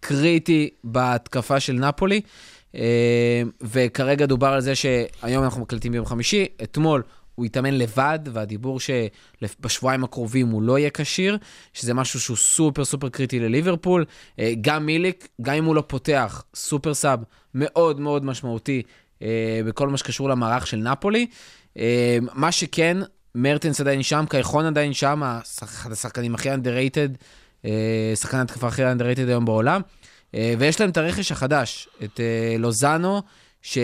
[0.00, 2.20] קריטי בהתקפה של נפולי.
[2.74, 7.02] אה, וכרגע דובר על זה שהיום אנחנו מקליטים ביום חמישי, אתמול
[7.34, 11.38] הוא התאמן לבד, והדיבור שבשבועיים הקרובים הוא לא יהיה כשיר,
[11.72, 14.04] שזה משהו שהוא סופר סופר קריטי לליברפול.
[14.38, 17.20] אה, גם מיליק, גם אם הוא לא פותח, סופר סאב
[17.54, 18.82] מאוד מאוד משמעותי
[19.66, 21.26] בכל מה שקשור למערך של נפולי.
[21.78, 22.96] אה, מה שכן,
[23.34, 25.22] מרטנס עדיין שם, קאייחון עדיין שם,
[25.62, 27.16] אחד השחקנים הכי underrated,
[27.64, 29.80] אה, שחקן התקפה הכי underrated היום בעולם.
[30.34, 33.22] אה, ויש להם את הרכש החדש, את אה, לוזאנו,
[33.62, 33.78] ש...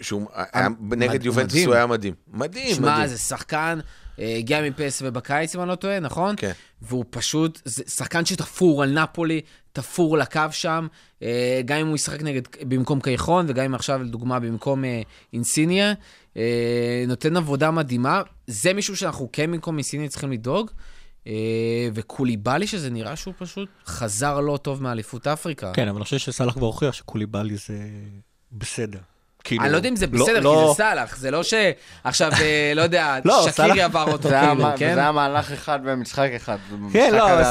[0.00, 1.64] שהוא היה נגד יובנטוס.
[1.66, 2.14] הוא היה מדהים.
[2.32, 3.06] מדהים, שמע, מדהים.
[3.06, 3.78] זה שחקן
[4.18, 6.34] הגיע מפס ובקיץ, אם אני לא טועה, נכון?
[6.38, 6.52] כן.
[6.82, 9.40] והוא פשוט, זה שחקן שתפור על נפולי,
[9.72, 10.86] תפור לקו שם,
[11.22, 15.92] אה, גם אם הוא ישחק נגד, במקום קייחון, וגם אם עכשיו, לדוגמה, במקום אה, אינסיניה,
[16.36, 18.22] אה, נותן עבודה מדהימה.
[18.46, 20.70] זה מישהו שאנחנו כן במקום אינסיניה צריכים לדאוג.
[21.26, 25.72] אה, וקוליבאלי, שזה נראה שהוא פשוט חזר לא טוב מאליפות אפריקה.
[25.72, 27.88] כן, אבל אני חושב שסאלח כבר הוכיח שקוליבאלי זה
[28.52, 28.98] בסדר.
[29.44, 32.32] כאילו, אני לא יודע אם זה לא- בסדר, כי לא- זה סאלח, זה לא שעכשיו,
[32.40, 34.90] אה, לא יודע, לא, שקירי עבר אותו זה היה כאילו, כן?
[34.92, 36.56] וזה היה מהלך אחד במשחק אחד.
[36.92, 37.44] כן, לא,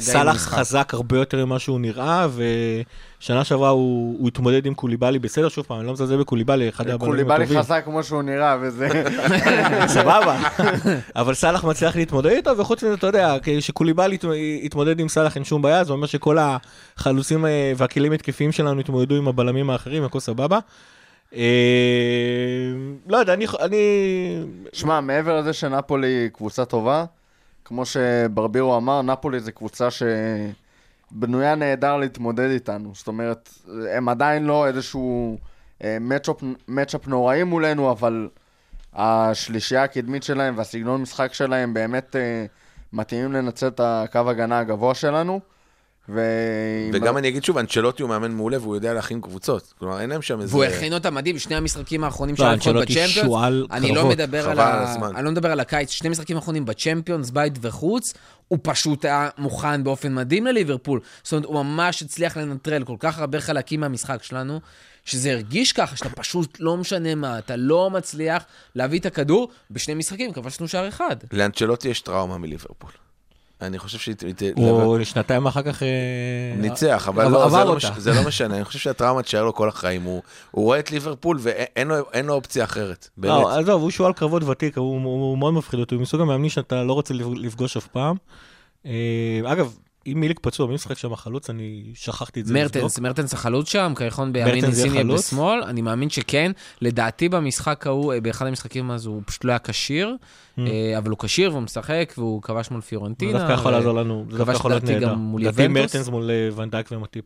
[0.00, 0.58] סאלח, אה.
[0.58, 2.26] חזק הרבה יותר ממה שהוא נראה,
[3.20, 6.96] ושנה שעברה הוא הוא התמודד עם קוליבאלי בסדר, שוב פעם, אני לא מזלזל בקוליבאלי, אחד
[6.96, 7.62] קוליבאלי הטובים.
[7.62, 8.88] חזק כמו שהוא נראה, וזה...
[9.86, 10.48] סבבה,
[11.16, 14.18] אבל סאלח מצליח להתמודד איתו, וחוץ מזה, אתה יודע, כשקוליבאלי
[14.62, 19.16] יתמודד עם סאלח אין שום בעיה, זה אומר שכל החלוצים אה, והכלים התקפיים שלנו התמודדו
[19.16, 20.58] עם הבלמים האחרים, הכל סבבה.
[21.34, 21.40] אה,
[23.06, 23.46] לא יודע, אני...
[23.60, 23.76] אני...
[24.72, 27.04] שמע, מעבר לזה שנפולי קבוצה טובה,
[27.64, 29.88] כמו שברבירו אמר, נפולי זה קבוצה
[31.10, 32.90] שבנויה נהדר להתמודד איתנו.
[32.94, 33.50] זאת אומרת,
[33.90, 35.38] הם עדיין לא איזשהו
[35.84, 38.28] אה, מצ'אפ- מצ'אפ נוראי מולנו, אבל
[38.94, 42.46] השלישייה הקדמית שלהם והסגנון משחק שלהם באמת אה,
[42.92, 45.40] מתאימים לנצל את הקו הגנה הגבוה שלנו.
[46.08, 46.20] ו...
[46.92, 49.74] וגם אני אגיד שוב, אנצ'לוטי הוא מאמן מעולה והוא יודע להכין קבוצות.
[49.78, 50.52] כלומר, אין להם שם איזה...
[50.54, 53.66] והוא הכין אותה מדהים, שני המשחקים האחרונים לא, של האליפות בצ'מפיונס.
[53.70, 54.08] אני לא.
[54.08, 54.94] מדבר על ה...
[55.14, 58.14] אני לא מדבר על הקיץ, שני משחקים האחרונים בצ'מפיונס, בית וחוץ,
[58.48, 61.00] הוא פשוט היה מוכן באופן מדהים לליברפול.
[61.22, 64.60] זאת אומרת, הוא ממש הצליח לנטרל כל כך הרבה חלקים מהמשחק שלנו,
[65.04, 69.94] שזה הרגיש ככה, שאתה פשוט לא משנה מה, אתה לא מצליח להביא את הכדור בשני
[69.94, 71.16] משחקים, כבשנו שער אחד.
[71.32, 72.90] לאנצ'לוטי יש טראומה מליברפול.
[73.60, 74.14] אני חושב שהיא...
[74.56, 75.82] הוא שנתיים אחר כך...
[75.82, 75.88] אה,
[76.56, 77.76] ניצח, אבל לא, זה לא.
[77.76, 77.86] מש...
[77.96, 80.02] זה לא משנה, אני חושב שהטראומה תשאר לו כל החיים.
[80.02, 83.08] הוא, הוא רואה את ליברפול ואין לו, לו אופציה אחרת.
[83.16, 83.32] באמת.
[83.34, 86.50] לא, עזוב, הוא שועל קרבות ותיק, הוא, הוא, הוא מאוד מפחיד אותי, הוא מסוג המאמנים
[86.50, 88.16] שאתה לא רוצה לפ- לפגוש אף פעם.
[88.86, 88.92] אה,
[89.44, 91.50] אגב, אם מיליק פצוע, מי משחק שם חלוץ?
[91.50, 92.54] אני שכחתי את זה.
[92.54, 95.32] מרטנס, מרטנס החלוץ שם, קרחון בימין, חלוץ?
[95.32, 96.52] בשמאל, אני מאמין שכן.
[96.80, 100.16] לדעתי במשחק ההוא, אה, באחד המשחקים אז הוא פשוט לא היה כשיר,
[100.58, 103.38] אה, אבל הוא כשיר והוא משחק והוא כבש מול זה פיורנטינה.
[103.38, 105.08] דווקא יכול לעזור לנו, זה דווקא יכול להיות נהדר.
[105.08, 105.76] גם לדעתי יובנטוס.
[105.76, 107.24] מרטנס מול אה, ונדייק ומטיפ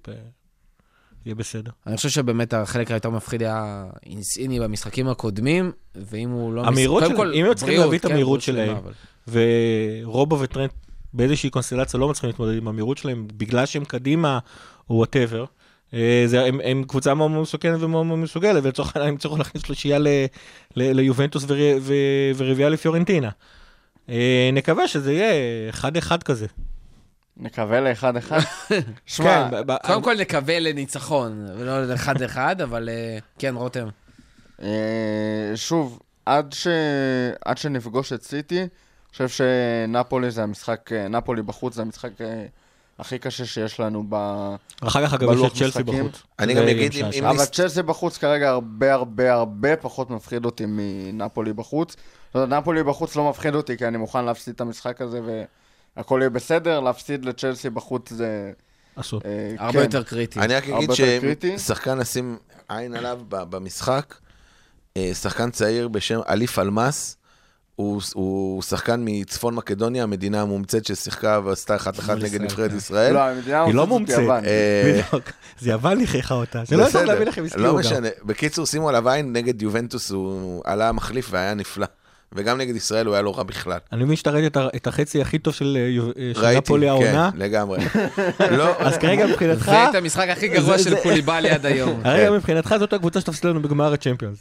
[1.26, 1.70] יהיה בסדר.
[1.86, 6.64] אני חושב שבאמת החלק היותר מפחיד היה אינסיני במשחקים הקודמים, ואם הוא לא...
[6.64, 8.80] המהירות שלהם, אם הם צריכים להביא את כן, המהירות שלמה,
[9.26, 10.04] שלהם.
[10.04, 10.72] ורובו וטרנט
[11.12, 14.38] באיזושהי קונסטלציה לא מצליחים להתמודד עם המהירות שלהם, בגלל שהם קדימה
[14.90, 15.44] או whatever.
[15.92, 19.98] הם, הם קבוצה מאוד מאוד מסוכנת ומאוד מאוד מסוגלת, ולצורך העניין הם צריכו להכניס שלישייה
[19.98, 20.06] ל-
[20.76, 21.44] ל- ליובנטוס
[22.36, 23.30] ורביעייה לפיורנטינה.
[24.08, 25.32] אה, נקווה שזה יהיה
[25.70, 26.46] אחד-אחד כזה.
[27.36, 28.40] נקווה לאחד אחד.
[28.68, 33.88] כן, שמע, ב- קודם כל נקווה לניצחון, ולא לאחד-אחד, אבל אה, כן, רותם.
[34.62, 36.66] אה, שוב, עד, ש...
[37.44, 38.66] עד שנפגוש את סיטי,
[39.12, 42.46] חושב שנפולי זה המשחק, אה, נפולי בחוץ זה המשחק אה,
[42.98, 44.14] הכי קשה שיש לנו ב...
[44.80, 45.82] אחר כך אגב יש בלוח את צ'לסי.
[45.82, 46.22] בחוץ.
[46.38, 51.52] אני גם אגיד, אם- אבל צ'לסי בחוץ כרגע הרבה הרבה הרבה פחות מפחיד אותי מנפולי
[51.52, 51.96] בחוץ.
[52.34, 55.20] זאת אומרת, נפולי בחוץ לא מפחיד אותי, כי אני מוכן להפסיד את המשחק הזה
[55.96, 56.80] והכל יהיה בסדר.
[56.80, 58.52] להפסיד לצ'לסי בחוץ זה...
[58.96, 59.20] אסור.
[59.24, 59.84] אה, הרבה כן.
[59.84, 60.40] יותר קריטי.
[60.40, 60.90] אני רק אגיד.
[61.58, 62.36] ששחקן לשים
[62.68, 64.14] עין עליו ב- במשחק,
[65.12, 67.16] שחקן צעיר בשם אליף אלמאס,
[67.80, 72.76] הוא, הוא שחקן מצפון מקדוניה, המדינה המומצאת ששיחקה ועשתה אחת אחת נגד ישראל, נבחרת כן.
[72.76, 73.14] ישראל.
[73.14, 74.30] לא, המדינה היא לא מומצאת.
[74.30, 75.00] אה.
[75.60, 76.62] זה יוון לכריכה אותה.
[76.66, 77.78] זה לא בסדר, להביא לכם לא הסכימו גם.
[77.78, 78.08] משנה.
[78.24, 81.86] בקיצור, שימו עליו עין, נגד יובנטוס הוא עלה מחליף והיה נפלא.
[82.32, 83.78] וגם נגד ישראל הוא היה לא רע בכלל.
[83.92, 87.30] אני מבין שאתה ראית את החצי הכי טוב של אה, אה, ראיתי, נפולי העונה.
[87.32, 87.78] כן, לגמרי.
[88.58, 92.00] לא, אז כרגע מבחינתך, זה את המשחק הכי גרוע של קוליבאלי עד היום.
[92.04, 94.38] הרגע מבחינתך זאת הקבוצה שתפסיד לנו בגמר הצ'מפיונס.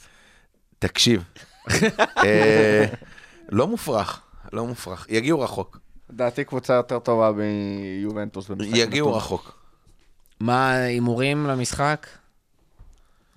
[0.80, 1.24] תקשיב.
[3.52, 4.22] לא מופרך,
[4.54, 5.06] לא מופרך.
[5.10, 5.80] יגיעו רחוק.
[6.10, 8.50] לדעתי קבוצה יותר טובה מיובנטוס.
[8.60, 9.16] יגיעו.
[9.16, 9.60] רחוק.
[10.40, 12.08] מה ההימורים למשחק?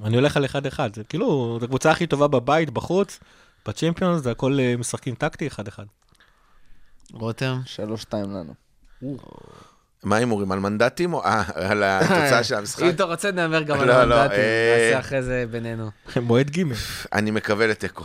[0.04, 0.48] אני הולך על 1-1,
[0.94, 3.18] זה כאילו, זו הקבוצה הכי טובה בבית, בחוץ,
[3.68, 5.58] בצ'מפיונס, זה הכל אה, משחקים טקטי 1-1.
[7.12, 7.60] רותם?
[7.64, 8.54] שלוש שתיים לנו.
[10.02, 10.52] מה ההימורים?
[10.52, 12.82] על מנדטים או אה, על התוצאה של המשחק?
[12.82, 15.90] אם אתה רוצה, נאמר גם על לא, לא, המנדטים, אה, נעשה אחרי זה בינינו.
[16.22, 16.62] מועד ג'.
[17.12, 18.04] אני מקווה לתיקו.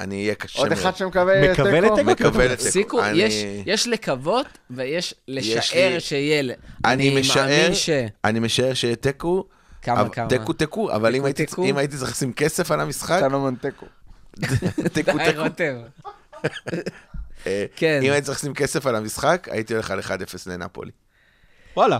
[0.00, 0.72] אני אהיה קשה עוד.
[0.72, 1.94] אחד שמקווה מקווה תיקו?
[1.94, 2.10] לתיקו?
[2.10, 2.64] מקווה לתיקו.
[2.64, 6.54] תפסיקו, יש- יש לקוות ויש לשער שיהיה.
[6.84, 7.70] אני משער.
[8.24, 9.44] אני משער שיהיה תיקו.
[9.82, 10.28] כמה, אבל- כמה?
[10.28, 11.96] תיקו תיקו, אבל אם תיקו, הייתי- תיקו?
[11.98, 13.86] צריך לשים כסף על המשחק, סלומון תיקו.
[14.94, 15.42] תיקו תיקו.
[17.46, 18.00] אה, כן.
[18.02, 20.10] אם הייתי צריך לשים כסף על המשחק, הייתי הולך על 1-0
[20.46, 20.90] לנפולי.
[21.76, 21.98] וואלה.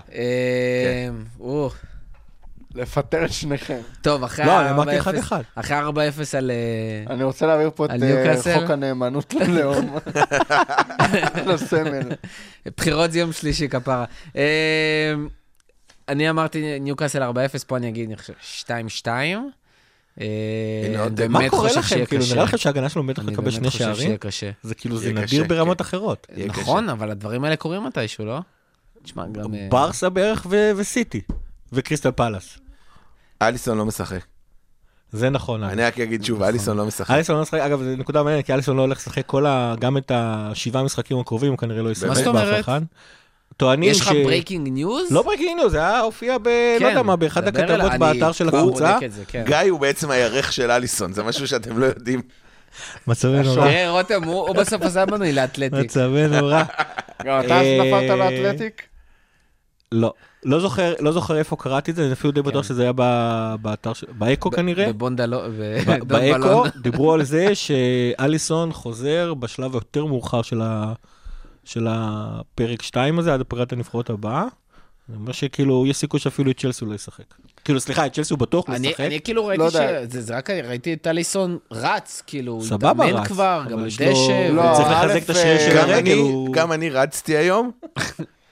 [2.75, 3.81] לפטר את שניכם.
[4.03, 5.33] טוב, אחרי לא, אני אמרתי 4-0 1-1.
[5.55, 5.83] אחרי 4-0
[6.37, 6.51] על...
[6.51, 8.61] אה, אני רוצה להעביר פה את על אה?
[8.61, 9.97] חוק הנאמנות ללאום.
[11.47, 12.09] לסמל.
[12.77, 14.05] בחירות זה יום שלישי, כפרה.
[14.37, 15.15] אה,
[16.09, 18.33] אני אמרתי ניוקאסל 4-0, פה אני אגיד, אני חושב,
[19.05, 19.09] 2-2.
[20.21, 20.27] אה,
[21.29, 22.05] מה קורה לכם?
[22.05, 22.25] כאילו.
[22.33, 24.17] נראה לכם שההגנה שלו בטח אני לקבל באמת שני חושב שיהיה שערים?
[24.17, 24.51] קשה.
[24.63, 25.85] זה כאילו, זה נדיר ברמות כן.
[25.85, 26.27] אחרות.
[26.47, 28.41] נכון, אבל הדברים האלה קורים מתישהו, לא?
[29.03, 29.53] תשמע, גם...
[29.69, 31.21] ברסה בערך וסיטי.
[31.73, 32.59] וקריסטל פלאס.
[33.42, 34.25] אליסון לא משחק.
[35.12, 35.62] זה נכון.
[35.62, 37.11] אני רק אגיד שוב, אליסון לא משחק.
[37.11, 39.75] אליסון לא משחק, אגב, זו נקודה מעניינת, כי אליסון לא הולך לשחק כל ה...
[39.81, 42.61] גם את השבעה משחקים הקרובים, הוא כנראה לא ישחק מה זאת באף אומרת?
[42.61, 42.81] אחד.
[43.57, 44.01] טוענים יש ש...
[44.01, 45.12] לך breaking news?
[45.12, 46.49] לא breaking news, זה היה הופיע ב...
[46.81, 48.99] לא יודע מה, באחד הכתבות באתר של הקבוצה.
[49.29, 49.44] כן.
[49.47, 52.23] גיא הוא בעצם הירך של אליסון, זה משהו שאתם לא יודעים.
[53.07, 53.64] מצבנו רע.
[53.64, 55.85] תראה, רותם, הוא בסוף עשה מנוי לאתלטיק.
[55.85, 56.64] מצבנו רע.
[57.25, 58.83] גם אתה אה, נפלת לאתלטיק?
[59.92, 60.12] לא.
[60.45, 62.69] לא זוכר, לא זוכר איפה קראתי את זה, אני אפילו די בטוח כן.
[62.69, 64.93] שזה היה ב- באתר, של- באקו כנראה.
[64.93, 65.39] בבונדלו...
[65.59, 66.09] ב- בדון
[66.43, 66.65] באקו.
[66.83, 70.93] דיברו על זה שאליסון חוזר בשלב היותר מאוחר של, ה...
[71.65, 74.45] של הפרק 2 הזה, עד פגרת הנבחרות הבאה.
[75.09, 77.25] זה אומר שכאילו, יש סיכוי שאפילו את צ'לסי הוא לא ישחק.
[77.65, 79.01] כאילו, סליחה, את צ'לסי הוא בטוח לא ישחק.
[79.01, 79.75] אני כאילו ראיתי לא ש...
[79.75, 80.05] יודע.
[80.21, 84.49] זה, רק ראיתי את טליסון רץ, כאילו, הוא סבבה התאמן רץ, כבר, גם על דשא.
[84.53, 86.53] לא, הוא צריך לחזק את השריר של גם הרגל, אני- הוא...
[86.55, 87.71] גם אני רצתי היום.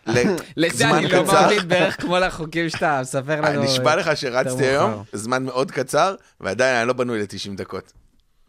[0.06, 1.32] לזה זמן אני לא קצר.
[1.42, 3.62] מאמין בערך כמו לחוקים שאתה מספר לנו.
[3.62, 5.02] נשבע לך שרצתי היום.
[5.12, 7.92] זמן מאוד קצר, ועדיין אני לא בנוי ל-90 דקות.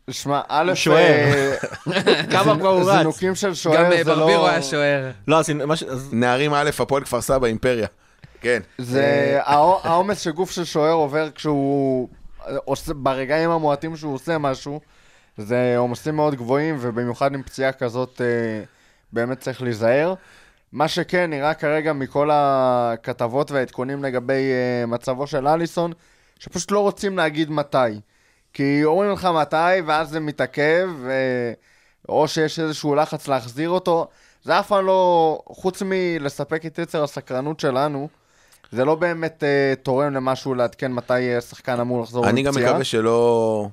[0.09, 1.01] שמע, א', שוער.
[1.01, 1.53] אה,
[2.31, 2.97] כמה כבר הוא רץ?
[2.97, 4.15] זינוקים של גם שוער אה, זה לא...
[4.19, 5.11] ברבירו היה שוער.
[5.27, 5.49] לא, אז
[6.11, 7.87] נערים א', הפועל כפר סבא, אימפריה.
[8.41, 8.61] כן.
[8.77, 12.09] זה העו- העומס שגוף של שוער עובר כשהוא...
[12.65, 14.79] עושה, ברגעים המועטים שהוא עושה משהו,
[15.37, 18.63] זה עומסים מאוד גבוהים, ובמיוחד עם פציעה כזאת, אה,
[19.13, 20.13] באמת צריך להיזהר.
[20.73, 25.91] מה שכן, נראה כרגע מכל הכתבות והעדכונים לגבי אה, מצבו של אליסון,
[26.39, 27.77] שפשוט לא רוצים להגיד מתי.
[28.53, 29.55] כי אומרים לך מתי,
[29.85, 31.53] ואז זה מתעכב, אה,
[32.09, 34.07] או שיש איזשהו לחץ להחזיר אותו.
[34.43, 38.07] זה אף פעם לא, חוץ מלספק את יצר הסקרנות שלנו,
[38.71, 42.53] זה לא באמת אה, תורם למשהו לעדכן מתי שחקן אמור לחזור אני גם.
[42.55, 43.67] מקווה שלא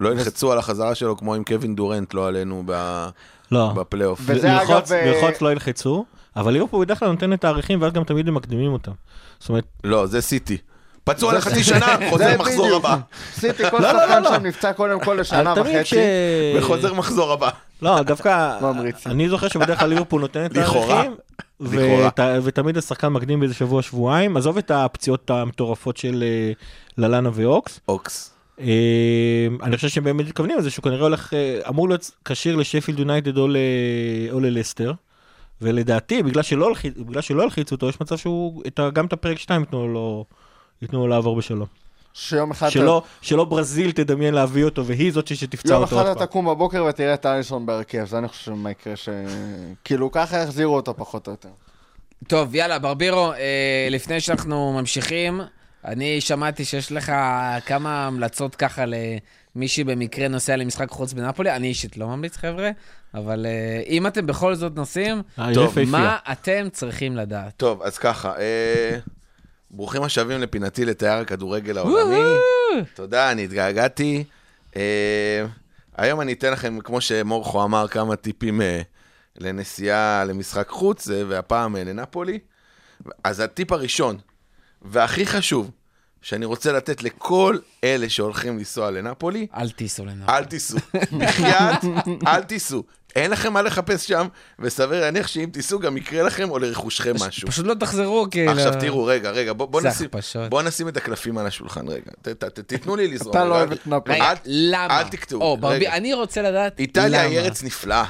[0.00, 3.08] לא ילחצו על החזרה שלו כמו עם קווין דורנט, לא עלינו ב-
[3.52, 3.72] לא.
[3.76, 4.20] בפלייאוף.
[4.22, 6.04] וזה ללחוץ- אגב, ללחוץ לא ילחצו,
[6.36, 8.92] אבל ליברפול בדרך כלל נותנת תאריכים, ואז גם תמיד הם מקדימים אותם.
[9.38, 10.56] זאת אומרת, לא, זה סיטי.
[11.04, 12.76] פצוע לחצי שנה, חוזר זה מחזור.
[12.76, 12.96] הבא.
[13.34, 14.36] סיטי, כל לא, לא, שחקן לא.
[14.36, 15.96] שם נפצע קודם כל לשנה וחצי.
[16.58, 17.50] וחוזר מחזור הבא.
[17.82, 18.58] לא, דווקא.
[19.06, 20.52] אני זוכר שבדרך כלל ליברפול נותנת.
[20.54, 21.14] תאריכים,
[22.44, 24.36] ותמיד השחקן מקדים באיזה שבוע, שבועיים.
[24.36, 26.52] עזוב את הפציעות המטורפות של אה,
[26.98, 27.80] ללאנה ואוקס.
[27.88, 28.34] אוקס.
[28.60, 28.66] אה,
[29.62, 33.38] אני חושב שהם באמת מתכוונים לזה שהוא כנראה הולך, אה, אמור להיות כשיר לשפילד יונייטד
[33.38, 34.92] או ללסטר.
[35.62, 39.38] ולדעתי, בגלל שלא הלחיצ- בגלל שלא הלחיצו אותו, יש מצב שהוא, את גם את הפרק
[39.38, 40.24] 2 ייתנו לו,
[40.82, 41.66] ייתנו לו לעבור בשלום.
[42.14, 42.68] שיום אחד...
[42.68, 46.26] שלא, שלא ברזיל תדמיין להביא אותו, והיא זאת שתפצע יום אותו אחד עוד אתה פעם.
[46.26, 49.08] תקום בבוקר ותראה את אליסון בהרכב, זה אני חושב מה יקרה ש...
[49.84, 51.48] כאילו ככה יחזירו אותו פחות או יותר.
[52.28, 55.40] טוב, יאללה, ברבירו, אה, לפני שאנחנו ממשיכים,
[55.84, 57.12] אני שמעתי שיש לך
[57.66, 58.84] כמה המלצות ככה
[59.56, 61.50] למי שבמקרה נוסע למשחק חוץ בנפולי.
[61.56, 62.70] אני אישית לא ממליץ, חבר'ה,
[63.14, 65.74] אבל אה, אם אתם בכל זאת נוסעים, אה, טוב.
[65.86, 67.52] מה אתם צריכים לדעת?
[67.56, 68.98] טוב, אז ככה, אה,
[69.70, 72.20] ברוכים השבים לפינתי לתייר הכדורגל העולמי.
[72.94, 74.24] תודה, אני התגעגעתי.
[74.76, 75.46] אה,
[75.96, 78.82] היום אני אתן לכם, כמו שמורכו אמר, כמה טיפים אה,
[79.38, 82.38] לנסיעה למשחק חוץ, אה, והפעם אה, לנפולי.
[83.24, 84.18] אז הטיפ הראשון,
[84.82, 85.70] והכי חשוב,
[86.24, 90.38] שאני רוצה לתת לכל אלה שהולכים לנסוע לנפולי, אל תיסעו לנפולי.
[90.38, 90.78] אל תיסעו.
[91.18, 91.84] בחייאת,
[92.26, 92.82] אל תיסעו.
[93.16, 94.26] אין לכם מה לחפש שם,
[94.58, 97.48] וסביר להניח שאם תיסעו גם יקרה לכם או לרכושכם משהו.
[97.48, 98.52] פשוט לא תחזרו, כאילו.
[98.52, 100.08] עכשיו תראו, רגע, רגע, בוא, בוא, נשים.
[100.48, 102.10] בוא נשים את הקלפים על השולחן רגע.
[102.22, 103.36] ת, ת, ת, תיתנו לי לזרום.
[103.36, 103.54] אתה לא.
[103.54, 104.18] אוהב את נפולי.
[104.44, 105.00] למה?
[105.00, 105.40] אל תקטעו.
[105.40, 105.88] או, ברבי.
[105.88, 107.30] אני רוצה לדעת איטליה למה.
[107.30, 108.04] היא ארץ נפלאה.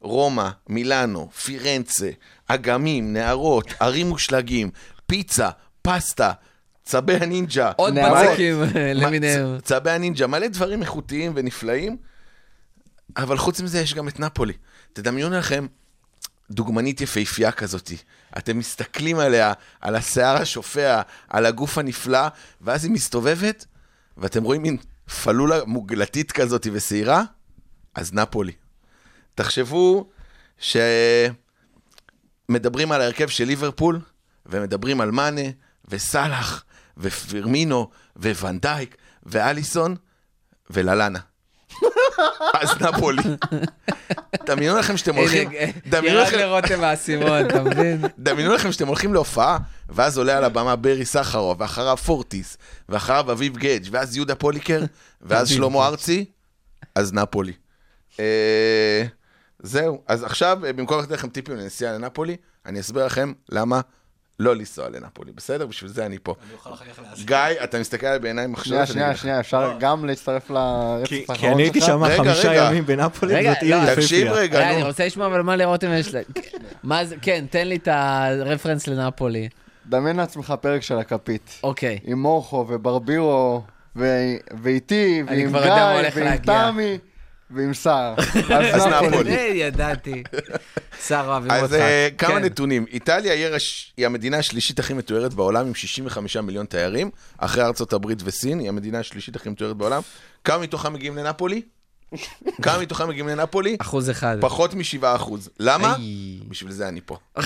[0.00, 2.10] רומא, מילאנו, פירנצה,
[2.46, 4.70] אגמים, נהרות, ערים מושלגים,
[5.06, 5.50] פיצה,
[5.82, 6.32] פסטה,
[6.84, 7.72] צבי הנינג'ה.
[7.76, 7.94] עוד.
[7.94, 8.62] בצקים
[8.94, 9.58] למיניהם.
[9.58, 11.96] צ- צבי הנינג'ה, מלא דברים איכותיים ונפלאים,
[13.16, 14.52] אבל חוץ מזה יש גם את נפולי.
[14.92, 15.66] תדמיינו לכם
[16.50, 17.96] דוגמנית יפהפייה כזאתי.
[18.38, 22.28] אתם מסתכלים עליה, על השיער השופע, על הגוף הנפלא,
[22.60, 23.66] ואז היא מסתובבת,
[24.16, 24.76] ואתם רואים מין
[25.22, 27.22] פלולה מוגלתית כזאת ושעירה,
[27.94, 28.52] אז נפולי.
[29.34, 30.10] תחשבו
[30.58, 31.32] שמדברים
[32.92, 34.00] על ההרכב של ליברפול,
[34.46, 35.40] ומדברים על מאנה,
[35.88, 36.64] וסאלח,
[36.96, 39.96] ופירמינו, וונדייק, ואליסון,
[40.70, 41.18] וללאנה.
[42.60, 43.22] אז נפולי.
[44.46, 48.00] דמיינו לכם שאתם הולכים, הנה, דמיינו ירד לכם, לרותם האסימון, אתה מבין?
[48.18, 52.56] דמיינו לכם שאתם הולכים להופעה, ואז עולה על הבמה ברי סחרוב, ואחריו פורטיס,
[52.88, 54.84] ואחריו אביב גדג', ואז יהודה פוליקר,
[55.20, 55.86] ואז שלמה.
[55.86, 56.24] ארצי,
[56.94, 57.52] אז נפולי.
[58.20, 59.04] אה,
[59.58, 62.36] זהו, אז עכשיו, אה, במקום לתת לכם טיפים לנסיעה לנפולי,
[62.66, 63.80] אני אסביר לכם למה
[64.40, 65.66] לא לנסוע לנפולי, בסדר?
[65.66, 66.34] בשביל זה אני פה.
[67.24, 68.64] גיא, אתה מסתכל עליי בעיניים עכשיו?
[68.72, 71.88] שנייה, שנייה, שנייה, אפשר גם להצטרף כי לרצף כי האחרון אני הייתי שלך?
[71.88, 72.68] שם רגע, חמישה רגע.
[72.70, 73.96] ימים בנפולי, רגע, זאת עיר לא, יפהפייה.
[74.02, 74.74] תקשיב רגע, רגע, נו.
[74.74, 76.20] אני רוצה לשמוע אבל מה לרותם יש לה.
[76.82, 79.48] מה זה, כן, תן לי את הרפרנס לנפולי.
[79.86, 81.60] דמיין לעצמך פרק של הכפית.
[81.62, 81.98] אוקיי.
[82.04, 83.62] עם מורכו וברבירו,
[83.96, 84.06] ו-
[84.62, 86.70] ואיתי, אני ועם כבר יודע מה גיא, הולך ועם להגיע.
[86.70, 86.98] תמי,
[87.54, 88.14] ועם סער.
[88.74, 89.08] אז נפולי.
[89.08, 89.36] נפולי.
[89.36, 90.22] אה, ידעתי.
[91.06, 91.62] שר אוהבים אותך.
[91.62, 92.44] אז אה, כמה כן.
[92.44, 92.86] נתונים.
[92.92, 93.32] איטליה
[93.96, 98.68] היא המדינה השלישית הכי מתוארת בעולם עם 65 מיליון תיירים, אחרי ארצות הברית וסין, היא
[98.68, 100.02] המדינה השלישית הכי מתוארת בעולם.
[100.44, 101.62] כמה מתוכם מגיעים לנפולי?
[102.62, 103.76] כמה מתוכם מגיעים לנפולי?
[103.80, 104.36] אחוז אחד.
[104.40, 105.48] פחות מ-7 אחוז.
[105.60, 105.96] למה?
[106.48, 107.16] בשביל זה אני פה.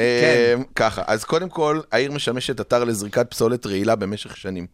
[0.00, 4.66] אה, ככה, אז קודם כל, העיר משמשת אתר לזריקת פסולת רעילה במשך שנים.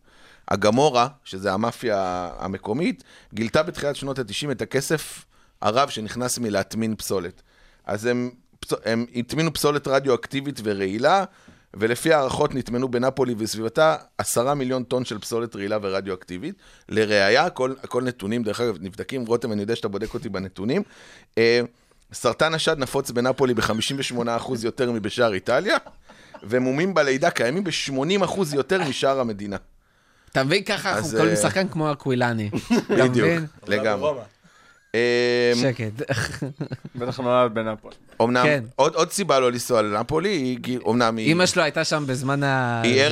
[0.49, 5.25] הגמורה, שזה המאפיה המקומית, גילתה בתחילת שנות ה-90 את הכסף
[5.63, 7.43] הרב שנכנס מלהטמין פסולת.
[7.87, 8.31] אז הם,
[8.85, 11.25] הם הטמינו פסולת רדיואקטיבית ורעילה,
[11.75, 16.55] ולפי הערכות נטמנו בנפולי וסביבתה עשרה מיליון טון של פסולת רעילה ורדיואקטיבית.
[16.89, 20.83] לראיה, הכל, הכל נתונים, דרך אגב, נבדקים, רותם, אני יודע שאתה בודק אותי בנתונים.
[21.39, 21.61] אה,
[22.13, 25.77] סרטן השד נפוץ בנפולי ב-58% יותר מבשאר איטליה,
[26.43, 29.57] ומומים בלידה קיימים ב-80% יותר משאר המדינה.
[30.37, 32.51] אתה מבין ככה, אנחנו קוראים אה, שחקן כמו הקווילני.
[32.87, 33.29] אתה בדיוק?
[33.67, 34.11] לגמרי.
[34.95, 36.11] אה, שקט.
[36.99, 37.95] בטח נולד בנפולי.
[38.21, 38.65] אומנם, כן.
[38.77, 41.33] עוד, עוד סיבה לא לנסוע לנפולי, היא, אומנם היא...
[41.33, 42.83] אמא שלו הייתה שם בזמן ה...
[42.83, 43.03] היא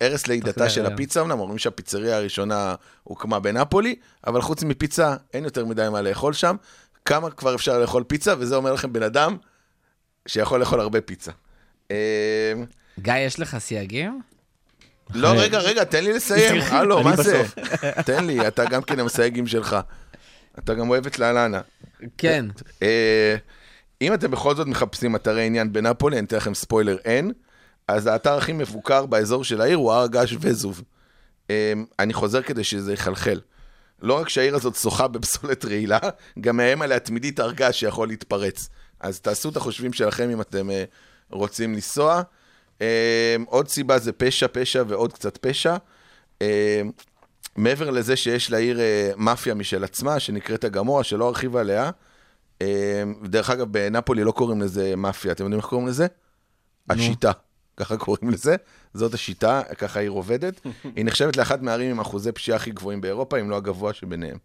[0.00, 0.92] ערש, לידתה של היום.
[0.92, 3.94] הפיצה, אמנם אומרים שהפיצריה הראשונה הוקמה בנפולי,
[4.26, 6.56] אבל חוץ מפיצה אין יותר מדי מה לאכול שם.
[7.04, 9.36] כמה כבר אפשר לאכול פיצה, וזה אומר לכם בן אדם
[10.28, 11.32] שיכול לאכול הרבה פיצה.
[11.90, 12.52] אה,
[12.98, 14.20] גיא, יש לך סייגים?
[15.14, 16.62] לא, רגע, רגע, תן לי לסיים.
[16.62, 17.42] הלו, מה זה?
[18.06, 19.76] תן לי, אתה גם כן המסייגים שלך.
[20.58, 21.60] אתה גם אוהב את לאלנה.
[22.18, 22.46] כן.
[22.82, 23.36] אה,
[24.02, 27.32] אם אתם בכל זאת מחפשים אתרי עניין בנפולי, אני אתן לכם ספוילר, אין.
[27.88, 30.82] אז האתר הכי מבוקר באזור של העיר הוא הר הגעש וזוב.
[31.50, 33.40] אה, אני חוזר כדי שזה יחלחל.
[34.02, 35.98] לא רק שהעיר הזאת שוחה בפסולת רעילה,
[36.40, 38.68] גם מאיים עליה תמידית הר געש שיכול להתפרץ.
[39.00, 40.84] אז תעשו את החושבים שלכם אם אתם אה,
[41.30, 42.22] רוצים לנסוע.
[42.82, 45.76] אה, עוד סיבה זה פשע, פשע ועוד קצת פשע.
[46.42, 46.82] אה,
[47.56, 51.90] מעבר לזה שיש לעיר אה, מאפיה משל עצמה, שנקראת הגמורה, שלא ארחיב עליה.
[52.62, 56.06] אה, דרך אגב, בנפולי לא קוראים לזה מאפיה, אתם יודעים איך קוראים לזה?
[56.90, 57.32] השיטה.
[57.76, 58.56] ככה קוראים לזה,
[58.94, 60.60] זאת השיטה, ככה העיר עובדת.
[60.96, 64.38] היא נחשבת לאחת מהערים עם אחוזי פשיעה הכי גבוהים באירופה, אם לא הגבוה שביניהם.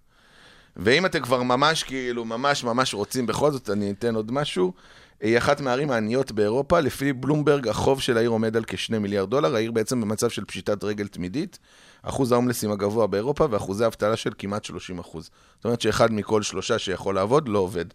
[0.75, 4.73] ואם אתם כבר ממש כאילו, ממש ממש רוצים בכל זאת, אני אתן עוד משהו.
[5.21, 9.55] היא אחת מהערים העניות באירופה, לפי בלומברג החוב של העיר עומד על כ-2 מיליארד דולר,
[9.55, 11.59] העיר בעצם במצב של פשיטת רגל תמידית,
[12.01, 15.29] אחוז ההומלסים הגבוה באירופה ואחוזי אבטלה של כמעט 30 אחוז.
[15.55, 17.85] זאת אומרת שאחד מכל שלושה שיכול לעבוד לא עובד.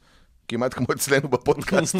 [0.48, 1.96] כמעט כמו אצלנו בפודקאסט.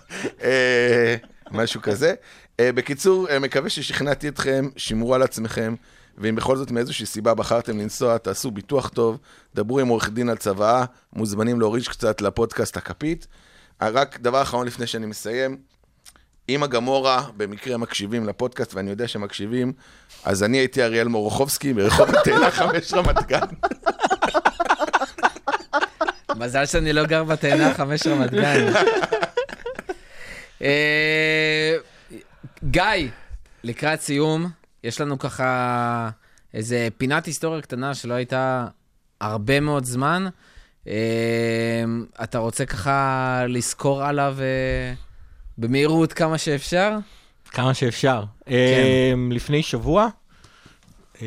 [0.44, 1.16] אה,
[1.50, 2.14] משהו כזה.
[2.60, 5.74] אה, בקיצור, אה, מקווה ששכנעתי אתכם, שמרו על עצמכם,
[6.18, 9.18] ואם בכל זאת מאיזושהי סיבה בחרתם לנסוע, תעשו ביטוח טוב,
[9.54, 13.26] דברו עם עורך דין על צוואה, מוזמנים להוריד קצת לפודקאסט הכפית.
[13.82, 15.56] אה, רק דבר אחרון לפני שאני מסיים,
[16.48, 19.72] אם הגמורה במקרה מקשיבים לפודקאסט, ואני יודע שהם מקשיבים,
[20.24, 23.40] אז אני הייתי אריאל מורוכובסקי ברחוב התאנה 5 רמת גן.
[26.36, 28.72] מזל שאני לא גר בתאנה חמש רמת גן.
[30.62, 31.76] אה,
[32.64, 33.10] גיא,
[33.64, 34.50] לקראת סיום,
[34.84, 36.10] יש לנו ככה
[36.54, 38.66] איזה פינת היסטוריה קטנה שלא הייתה
[39.20, 40.26] הרבה מאוד זמן.
[40.86, 40.92] אה,
[42.22, 44.94] אתה רוצה ככה לסקור עליו אה,
[45.58, 46.96] במהירות כמה שאפשר?
[47.50, 48.24] כמה שאפשר.
[48.46, 48.52] כן.
[49.14, 50.08] אמ, לפני שבוע,
[51.22, 51.26] אמ,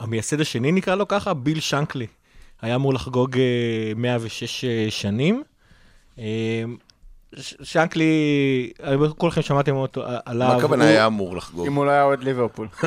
[0.00, 2.06] המייסד השני נקרא לו ככה, ביל שנקלי,
[2.62, 3.42] היה אמור לחגוג אה,
[3.96, 5.42] 106 אה, שנים.
[6.18, 6.24] אמ,
[7.36, 8.72] ש- שנקלי,
[9.18, 10.48] כולכם שמעתם אותו אה, עליו.
[10.48, 11.66] מה הכוונה היה אמור לחגוג?
[11.66, 12.68] אם הוא לא היה אוהד ליברפול.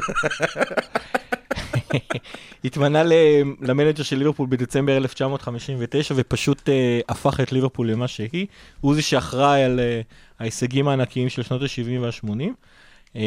[2.66, 3.04] התמנה
[3.62, 8.48] למנג'ר של ליברפול בדצמבר 1959, ופשוט אה, הפך את ליברפול למה שהיא.
[8.82, 10.02] הוא זה שאחראי על אה,
[10.40, 12.44] ההישגים הענקיים של שנות ה-70 וה-80.
[13.16, 13.22] אה,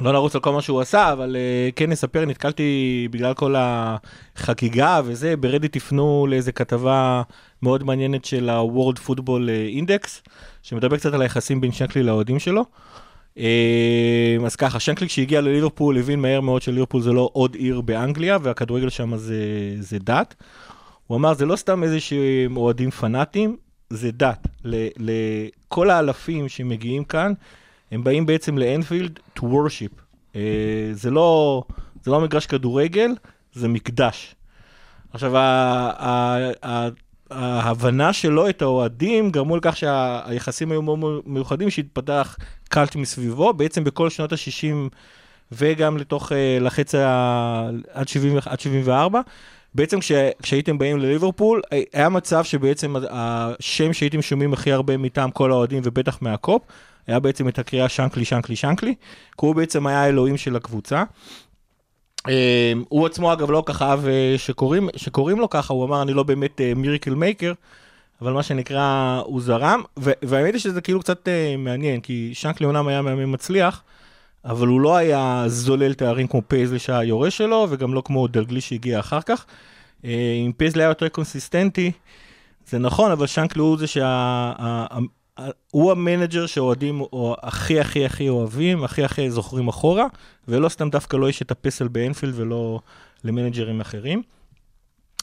[0.00, 5.00] לא נרוץ על כל מה שהוא עשה, אבל אה, כן נספר, נתקלתי בגלל כל החגיגה
[5.04, 7.22] וזה, ברדיט הפנו לאיזה כתבה
[7.62, 9.48] מאוד מעניינת של ה-World Football
[9.80, 10.28] Index,
[10.62, 12.64] שמדבר קצת על היחסים בין שנקלי לאוהדים שלו.
[13.38, 18.38] אה, אז ככה, שנקלי כשהגיע לליברפול הבין מהר מאוד שליברפול זה לא עוד עיר באנגליה,
[18.42, 19.36] והכדורגל שם זה,
[19.80, 20.34] זה דת.
[21.06, 23.56] הוא אמר, זה לא סתם איזה שהם אוהדים פנאטים,
[23.90, 24.48] זה דת.
[24.98, 27.32] לכל האלפים שמגיעים כאן,
[27.90, 30.02] הם באים בעצם לאנפילד to worship.
[30.36, 30.40] אה,
[30.92, 31.62] זה לא,
[32.02, 33.10] זה לא מגרש כדורגל,
[33.52, 34.34] זה מקדש.
[35.12, 35.32] עכשיו,
[37.30, 42.36] ההבנה שלו את האוהדים גרמו לכך שהיחסים היו מאוד מיוחדים, שהתפתח
[42.68, 44.94] קאלט מסביבו, בעצם בכל שנות ה-60
[45.52, 47.70] וגם לתוך, אה, לחץ ה...
[47.92, 49.20] עד, 70, עד 74.
[49.74, 50.12] בעצם כש,
[50.42, 55.80] כשהייתם באים לליברפול, אה, היה מצב שבעצם השם שהייתם שומעים הכי הרבה מטעם כל האוהדים
[55.84, 56.62] ובטח מהקופ,
[57.06, 58.94] היה בעצם את הקריאה שנקלי, שנקלי, שנקלי,
[59.38, 61.04] כי הוא בעצם היה האלוהים של הקבוצה.
[62.28, 66.12] אה, הוא עצמו אגב לא ככה אהב אה, שקוראים, שקוראים לו ככה, הוא אמר אני
[66.12, 67.52] לא באמת miracle maker,
[68.22, 72.88] אבל מה שנקרא הוא זרם, והאמת היא שזה כאילו קצת uh, מעניין, כי שנקלי אומנם
[72.88, 73.82] היה מאמן מצליח,
[74.44, 78.60] אבל הוא לא היה זולל תארים כמו פייזלי שהיה היורש שלו, וגם לא כמו דלגליש
[78.60, 79.44] שהגיע אחר כך.
[80.04, 81.92] אם פייזלי היה יותר קונסיסטנטי,
[82.66, 84.52] זה נכון, אבל שנקלי הוא זה שה...
[85.70, 90.06] הוא המנג'ר שאוהדים או הכי הכי הכי אוהבים, הכי הכי זוכרים אחורה,
[90.48, 92.80] ולא סתם דווקא לא יש את הפסל באנפילד ולא
[93.24, 94.22] למנג'רים אחרים.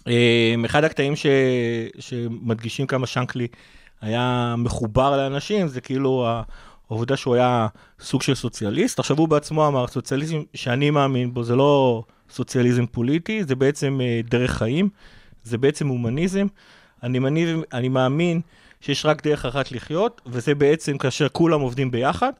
[0.07, 1.25] אה, אחד הקטעים ש...
[1.99, 3.47] שמדגישים כמה שנקלי
[4.01, 6.27] היה מחובר לאנשים, זה כאילו
[6.89, 7.67] העובדה שהוא היה
[7.99, 8.99] סוג של סוציאליסט.
[8.99, 14.21] עכשיו הוא בעצמו אמר, סוציאליזם שאני מאמין בו זה לא סוציאליזם פוליטי, זה בעצם אה,
[14.29, 14.89] דרך חיים,
[15.43, 16.47] זה בעצם הומניזם.
[17.03, 18.41] אני, מניב, אני מאמין
[18.81, 22.31] שיש רק דרך אחת לחיות, וזה בעצם כאשר כולם עובדים ביחד,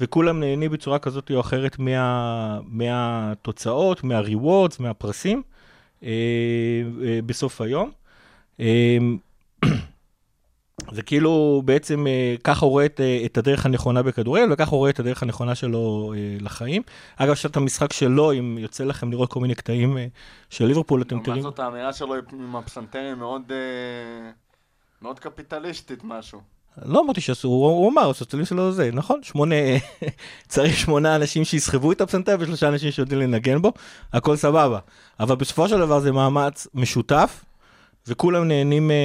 [0.00, 5.42] וכולם נהנים בצורה כזאת או אחרת מה, מהתוצאות, מה-rewards, מהפרסים.
[6.04, 6.10] אה,
[7.04, 7.90] אה, בסוף היום.
[8.60, 8.98] אה,
[10.92, 14.78] זה כאילו בעצם אה, ככה הוא רואה את, אה, את הדרך הנכונה בכדורגל, וככה הוא
[14.78, 16.82] רואה את הדרך הנכונה שלו אה, לחיים.
[17.16, 20.06] אגב, יש את המשחק שלו, אם יוצא לכם לראות כל מיני קטעים אה,
[20.50, 21.42] של ליברפול, אתם לעומת תראו...
[21.42, 24.30] זאת האמירה שלו עם הפסנתרים מאוד, אה,
[25.04, 26.40] מאוד קפיטליסטית משהו.
[26.84, 29.22] לא אמרתי שאסור, הוא, הוא אמר, הסוציאליזם שלו זה, נכון?
[29.22, 29.54] שמונה,
[30.48, 33.72] צריך שמונה אנשים שיסחבו את הפסנתר ושלושה אנשים שיודעים לנגן בו,
[34.12, 34.78] הכל סבבה.
[35.20, 37.44] אבל בסופו של דבר זה מאמץ משותף,
[38.06, 38.96] וכולם נהנים אה,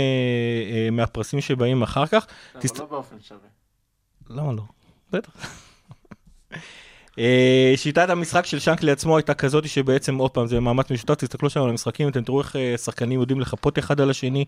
[0.72, 2.28] אה, מהפרסים שבאים אחר כך.
[2.54, 3.48] אבל תסת- לא באופן שווה.
[4.30, 4.64] למה לא?
[5.12, 5.32] בטח.
[7.20, 11.50] אה, שיטת המשחק של שנקלי עצמו הייתה כזאת שבעצם, עוד פעם, זה מאמץ משותף, תסתכלו
[11.50, 14.46] שם על המשחקים, אתם תראו איך אה, שחקנים יודעים לחפות אחד על השני,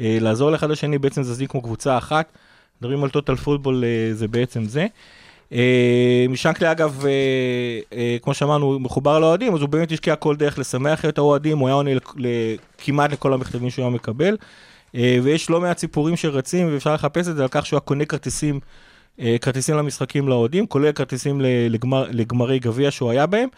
[0.00, 2.32] אה, לעזור לאחד לשני, בעצם זזים כמו קבוצה אחת.
[2.80, 4.86] מדברים על טוטל פוטבול, זה בעצם זה.
[6.34, 7.04] שנקלי אגב,
[8.22, 11.74] כמו שאמרנו, מחובר לאוהדים, אז הוא באמת השקיע כל דרך לשמח את האוהדים, הוא היה
[11.74, 11.90] עונה
[12.78, 14.36] כמעט לכל המכתבים שהוא היה מקבל.
[14.94, 18.60] ויש לא מעט סיפורים שרצים, ואפשר לחפש את זה על כך שהוא היה קונה כרטיסים,
[19.40, 21.40] כרטיסים למשחקים לאוהדים, כולל כרטיסים
[21.70, 23.48] לגמר, לגמרי גביע שהוא היה בהם.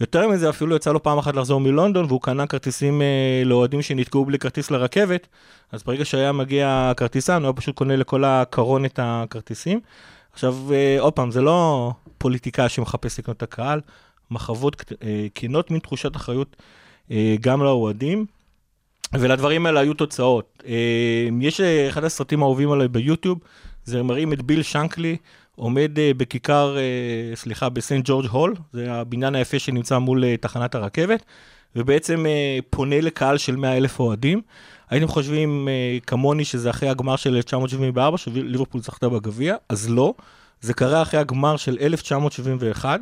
[0.00, 4.24] יותר מזה, אפילו יצא לו פעם אחת לחזור מלונדון, והוא קנה כרטיסים אה, לאוהדים שנתקעו
[4.24, 5.28] בלי כרטיס לרכבת,
[5.72, 9.80] אז ברגע שהיה מגיע כרטיסן, הוא היה פשוט קונה לכל הקרון את הכרטיסים.
[10.32, 13.80] עכשיו, אה, עוד פעם, זה לא פוליטיקאי שמחפש לקנות את הקהל,
[14.30, 16.56] מחוות אה, כנות, מין תחושת אחריות
[17.10, 18.26] אה, גם לאוהדים.
[19.12, 20.62] ולדברים האלה היו תוצאות.
[20.66, 23.38] אה, יש אה, אחד הסרטים האהובים עליי ביוטיוב,
[23.84, 25.16] זה מראים את ביל שנקלי
[25.56, 30.74] עומד אה, בכיכר, אה, סליחה, בסנט ג'ורג' הול, זה הבניין היפה שנמצא מול אה, תחנת
[30.74, 31.22] הרכבת,
[31.76, 32.24] ובעצם
[32.70, 34.40] פונה לקהל של 100 אלף אוהדים.
[34.90, 35.68] הייתם חושבים
[36.06, 40.14] כמוני שזה אחרי הגמר של 1974, שליברפול זכתה בגביע, אז לא.
[40.60, 43.00] זה קרה אחרי הגמר של 1971.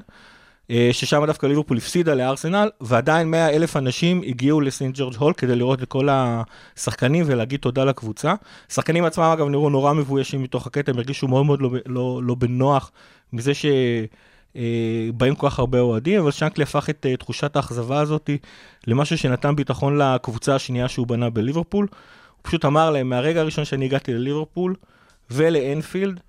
[0.70, 5.56] אה, ששם דווקא ליברפול הפסידה לארסנל, ועדיין 100 אלף אנשים הגיעו לסנט ג'ורג' הול כדי
[5.56, 8.34] לראות את כל השחקנים ולהגיד תודה לקבוצה.
[8.70, 12.34] השחקנים עצמם אגב נראו נורא מבוישים מתוך הקטע, הם הרגישו מאוד מאוד לא, לא, לא
[12.34, 12.90] בנוח
[13.32, 18.30] מזה שבאים כל כך הרבה אוהדים, אבל שנקלי הפך את אה, תחושת האכזבה הזאת
[18.86, 21.86] למשהו שנתן ביטחון לקבוצה השנייה שהוא בנה בליברפול.
[22.30, 24.74] הוא פשוט אמר להם, מהרגע הראשון שאני הגעתי לליברפול
[25.30, 26.20] ולאנפילד,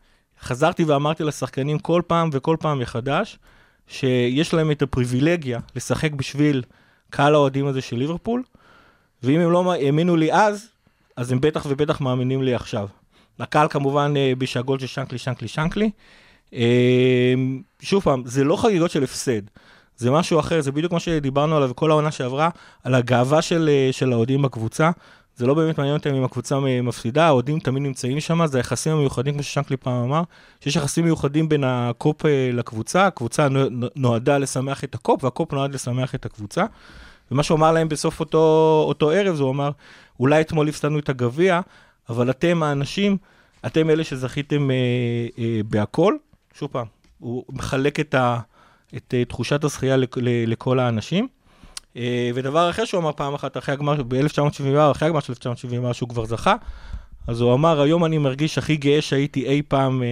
[0.41, 3.39] חזרתי ואמרתי לשחקנים כל פעם וכל פעם מחדש,
[3.88, 6.63] שיש להם את הפריבילגיה לשחק בשביל
[7.09, 8.43] קהל האוהדים הזה של ליברפול,
[9.23, 10.67] ואם הם לא האמינו לי אז,
[11.15, 12.88] אז הם בטח ובטח מאמינים לי עכשיו.
[13.39, 15.91] הקהל כמובן אה, בשאגול של שנקלי, שנקלי, שנקלי.
[16.53, 17.34] אה,
[17.81, 19.41] שוב פעם, זה לא חגיגות של הפסד,
[19.97, 22.49] זה משהו אחר, זה בדיוק מה שדיברנו עליו כל העונה שעברה,
[22.84, 24.91] על הגאווה של, אה, של האוהדים בקבוצה.
[25.36, 29.34] זה לא באמת מעניין אותם אם הקבוצה מפסידה, האוהדים תמיד נמצאים שם, זה היחסים המיוחדים,
[29.34, 30.21] כמו ששנקלי פעם אמר,
[30.61, 35.73] שיש יחסים מיוחדים בין הקופ אה, לקבוצה, הקבוצה נו- נועדה לשמח את הקופ, והקופ נועד
[35.73, 36.65] לשמח את הקבוצה.
[37.31, 38.38] ומה שהוא אמר להם בסוף אותו,
[38.88, 39.71] אותו ערב, זה הוא אמר,
[40.19, 41.61] אולי אתמול הפסדנו את הגביע,
[42.09, 43.17] אבל אתם האנשים,
[43.65, 44.75] אתם אלה שזכיתם אה,
[45.43, 46.15] אה, בהכל.
[46.53, 46.86] שוב פעם,
[47.19, 48.39] הוא מחלק את, ה,
[48.97, 51.27] את אה, תחושת הזכייה לכ- ל- לכל האנשים.
[51.98, 56.10] אה, ודבר אחר שהוא אמר פעם אחת, אחרי הגמר, ב-1974, אחרי הגמר של 1974, שהוא
[56.10, 56.56] כבר זכה,
[57.28, 60.08] אז הוא אמר, היום אני מרגיש הכי גאה שהייתי אי פעם אה,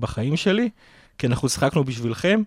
[0.00, 0.70] בחיים שלי,
[1.18, 2.42] כי אנחנו שיחקנו בשבילכם,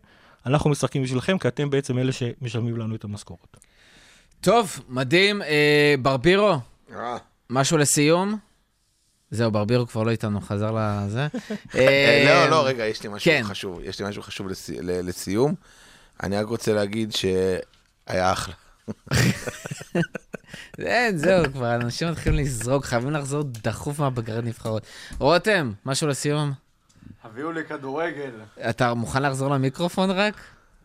[0.45, 3.57] אנחנו משחקים בשבילכם, כי אתם בעצם אלה שמשלמים לנו את המשכורת.
[4.41, 5.41] טוב, מדהים.
[5.41, 6.53] אה, ברבירו,
[6.95, 7.17] אה,
[7.49, 8.37] משהו לסיום?
[9.31, 11.19] זהו, ברבירו כבר לא איתנו, חזר לזה.
[11.21, 11.27] אה,
[11.79, 13.41] אה, לא, לא, רגע, יש לי משהו כן.
[13.43, 15.55] חשוב, יש לי משהו חשוב לסי- לסיום.
[16.23, 18.53] אני רק רוצה להגיד שהיה אחלה.
[20.79, 24.83] אין, זהו, כבר אנשים מתחילים לזרוק, חייבים לחזור דחוף מהבגרת נבחרות.
[25.19, 26.51] רותם, משהו לסיום?
[27.23, 28.31] הביאו לי כדורגל.
[28.69, 30.33] אתה מוכן לחזור למיקרופון רק?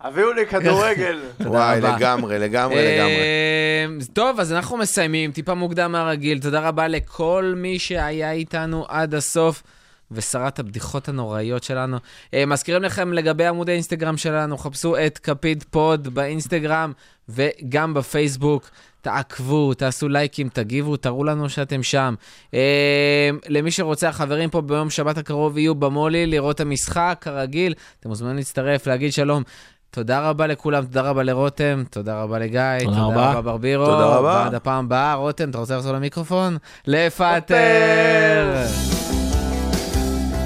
[0.00, 1.20] הביאו לי כדורגל.
[1.40, 1.80] וואי.
[1.80, 3.16] לגמרי, לגמרי, לגמרי.
[3.16, 6.40] אה, טוב, אז אנחנו מסיימים, טיפה מוקדם מהרגיל.
[6.40, 9.62] תודה רבה לכל מי שהיה איתנו עד הסוף.
[10.10, 11.98] ושרת הבדיחות הנוראיות שלנו.
[12.34, 16.92] אה, מזכירים לכם לגבי עמוד האינסטגרם שלנו, חפשו את כפית פוד באינסטגרם
[17.28, 18.70] וגם בפייסבוק.
[19.00, 22.14] תעקבו, תעשו לייקים, תגיבו, תראו לנו שאתם שם.
[22.54, 27.74] אה, למי שרוצה, החברים פה ביום שבת הקרוב יהיו במולי לראות את המשחק, כרגיל.
[28.00, 29.42] אתם מוזמנים להצטרף, להגיד שלום.
[29.90, 33.30] תודה רבה לכולם, תודה רבה לרותם, תודה רבה לגיא, תודה, רבה.
[33.30, 33.86] רבה ברבירו.
[33.86, 34.42] תודה רבה.
[34.44, 36.56] ועד הפעם הבאה, רותם, אתה רוצה לחזור למיקרופון?
[36.86, 38.64] לפטר!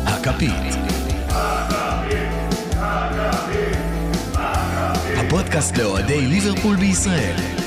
[0.06, 0.79] הכפית.
[5.50, 7.59] הפודקאסט לאוהדי ליברפול בישראל.